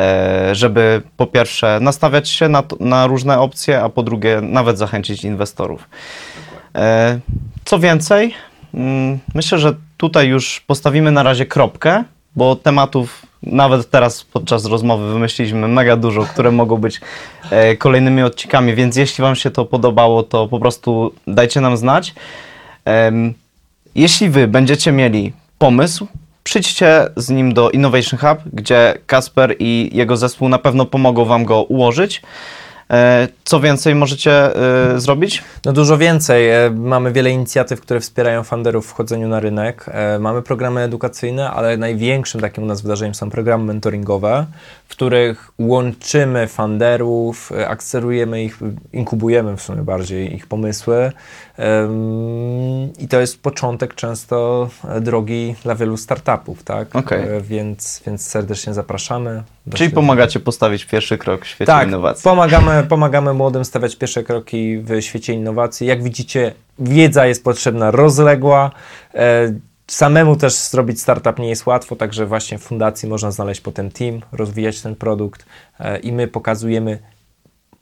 e, 0.00 0.54
żeby 0.54 1.02
po 1.16 1.26
pierwsze 1.26 1.78
nastawiać 1.80 2.28
się 2.28 2.48
na, 2.48 2.62
na 2.80 3.06
różne 3.06 3.40
opcje, 3.40 3.82
a 3.82 3.88
po 3.88 4.02
drugie 4.02 4.40
nawet 4.40 4.78
zachęcić 4.78 5.24
inwestorów. 5.24 5.88
E, 6.74 7.18
Co 7.64 7.78
więcej, 7.78 8.34
mm, 8.74 9.18
myślę, 9.34 9.58
że 9.58 9.74
tutaj 9.96 10.28
już 10.28 10.60
postawimy 10.60 11.10
na 11.10 11.22
razie 11.22 11.46
kropkę, 11.46 12.04
bo 12.36 12.56
tematów 12.56 13.26
nawet 13.42 13.90
teraz 13.90 14.24
podczas 14.24 14.64
rozmowy 14.64 15.12
wymyśliliśmy 15.12 15.68
mega 15.68 15.96
dużo, 15.96 16.24
które 16.24 16.50
mogą 16.50 16.76
być 16.76 17.00
e, 17.50 17.76
kolejnymi 17.76 18.22
odcinkami, 18.22 18.74
więc 18.74 18.96
jeśli 18.96 19.22
Wam 19.22 19.36
się 19.36 19.50
to 19.50 19.64
podobało, 19.64 20.22
to 20.22 20.48
po 20.48 20.60
prostu 20.60 21.14
dajcie 21.26 21.60
nam 21.60 21.76
znać. 21.76 22.14
Jeśli 23.94 24.28
Wy 24.28 24.48
będziecie 24.48 24.92
mieli 24.92 25.32
pomysł, 25.58 26.06
przyjdźcie 26.44 27.06
z 27.16 27.30
nim 27.30 27.54
do 27.54 27.70
Innovation 27.70 28.20
Hub, 28.20 28.38
gdzie 28.52 28.94
Kasper 29.06 29.56
i 29.58 29.90
jego 29.92 30.16
zespół 30.16 30.48
na 30.48 30.58
pewno 30.58 30.86
pomogą 30.86 31.24
Wam 31.24 31.44
go 31.44 31.62
ułożyć. 31.62 32.22
E, 32.90 33.28
Co 33.46 33.60
więcej 33.60 33.94
możecie 33.94 34.50
y, 34.96 35.00
zrobić? 35.00 35.44
No 35.64 35.72
dużo 35.72 35.98
więcej. 35.98 36.50
E, 36.50 36.70
Mamy 36.70 37.12
wiele 37.12 37.30
inicjatyw, 37.30 37.80
które 37.80 38.00
wspierają 38.00 38.42
funderów 38.42 38.86
w 38.86 38.90
wchodzeniu 38.90 39.28
na 39.28 39.40
rynek. 39.40 39.84
E, 39.88 40.18
Mamy 40.18 40.42
programy 40.42 40.80
edukacyjne, 40.80 41.50
ale 41.50 41.76
największym 41.76 42.40
takim 42.40 42.64
u 42.64 42.66
nas 42.66 42.82
wydarzeniem 42.82 43.14
są 43.14 43.30
programy 43.30 43.64
mentoringowe, 43.64 44.46
w 44.88 44.90
których 44.90 45.50
łączymy 45.58 46.46
funderów, 46.46 47.52
e, 47.52 47.68
akcelerujemy 47.68 48.44
ich, 48.44 48.58
inkubujemy 48.92 49.56
w 49.56 49.62
sumie 49.62 49.82
bardziej 49.82 50.34
ich 50.34 50.46
pomysły. 50.46 51.12
Em, 51.58 52.92
I 52.98 53.08
to 53.08 53.20
jest 53.20 53.42
początek 53.42 53.94
często 53.94 54.68
e, 54.88 55.00
drogi 55.00 55.54
dla 55.62 55.74
wielu 55.74 55.96
startupów, 55.96 56.62
tak? 56.64 56.96
Okej. 56.96 57.36
E, 57.36 57.40
Więc, 57.40 58.02
więc 58.06 58.26
serdecznie 58.26 58.74
zapraszamy. 58.74 59.42
do 59.66 59.72
Czyli 59.72 59.78
śledzenia. 59.78 59.94
pomagacie 59.94 60.40
postawić 60.40 60.84
pierwszy 60.84 61.18
krok 61.18 61.44
w 61.44 61.46
świecie 61.46 61.66
Tak, 61.66 61.88
innowacji. 61.88 62.22
pomagamy, 62.24 62.82
pomagamy 62.88 63.34
młodym 63.36 63.64
stawiać 63.64 63.96
pierwsze 63.96 64.24
kroki 64.24 64.78
w 64.78 65.00
świecie 65.00 65.32
innowacji. 65.32 65.86
Jak 65.86 66.02
widzicie, 66.02 66.54
wiedza 66.78 67.26
jest 67.26 67.44
potrzebna 67.44 67.90
rozległa. 67.90 68.70
E, 69.14 69.52
samemu 69.86 70.36
też 70.36 70.54
zrobić 70.54 71.00
startup 71.00 71.38
nie 71.38 71.48
jest 71.48 71.66
łatwo, 71.66 71.96
także 71.96 72.26
właśnie 72.26 72.58
w 72.58 72.62
fundacji 72.62 73.08
można 73.08 73.30
znaleźć 73.30 73.60
potem 73.60 73.90
team, 73.90 74.20
rozwijać 74.32 74.80
ten 74.80 74.94
produkt 74.94 75.46
e, 75.80 75.98
i 75.98 76.12
my 76.12 76.28
pokazujemy 76.28 76.98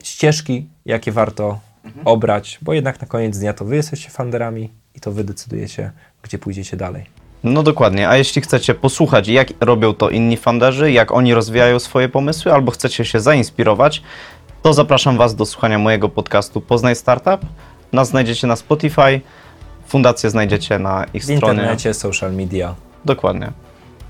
ścieżki, 0.02 0.68
jakie 0.86 1.12
warto 1.12 1.58
obrać, 2.04 2.58
bo 2.62 2.72
jednak 2.72 3.00
na 3.00 3.06
koniec 3.06 3.38
dnia 3.38 3.52
to 3.52 3.64
wy 3.64 3.76
jesteście 3.76 4.10
funderami 4.10 4.70
i 4.94 5.00
to 5.00 5.12
wy 5.12 5.24
decydujecie, 5.24 5.90
gdzie 6.22 6.38
pójdziecie 6.38 6.76
dalej. 6.76 7.06
No 7.44 7.62
dokładnie, 7.62 8.08
a 8.08 8.16
jeśli 8.16 8.42
chcecie 8.42 8.74
posłuchać, 8.74 9.28
jak 9.28 9.48
robią 9.60 9.94
to 9.94 10.10
inni 10.10 10.36
funderzy, 10.36 10.92
jak 10.92 11.12
oni 11.12 11.34
rozwijają 11.34 11.78
swoje 11.78 12.08
pomysły, 12.08 12.52
albo 12.52 12.70
chcecie 12.70 13.04
się 13.04 13.20
zainspirować, 13.20 14.02
to 14.64 14.72
zapraszam 14.74 15.16
Was 15.16 15.34
do 15.34 15.46
słuchania 15.46 15.78
mojego 15.78 16.08
podcastu 16.08 16.60
Poznaj 16.60 16.96
Startup. 16.96 17.40
Nas 17.92 18.08
znajdziecie 18.08 18.46
na 18.46 18.56
Spotify, 18.56 19.20
fundację 19.86 20.30
znajdziecie 20.30 20.78
na 20.78 21.04
ich 21.14 21.22
W 21.22 21.24
stronie. 21.24 21.54
internecie, 21.54 21.94
social 21.94 22.32
media. 22.32 22.74
Dokładnie. 23.04 23.52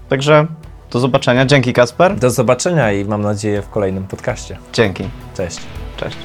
Także 0.08 0.46
do 0.90 1.00
zobaczenia. 1.00 1.46
Dzięki 1.46 1.72
Kasper. 1.72 2.16
Do 2.18 2.30
zobaczenia 2.30 2.92
i 2.92 3.04
mam 3.04 3.22
nadzieję 3.22 3.62
w 3.62 3.70
kolejnym 3.70 4.04
podcaście. 4.06 4.58
Dzięki. 4.72 5.04
Cześć. 5.36 5.58
Cześć. 5.96 6.16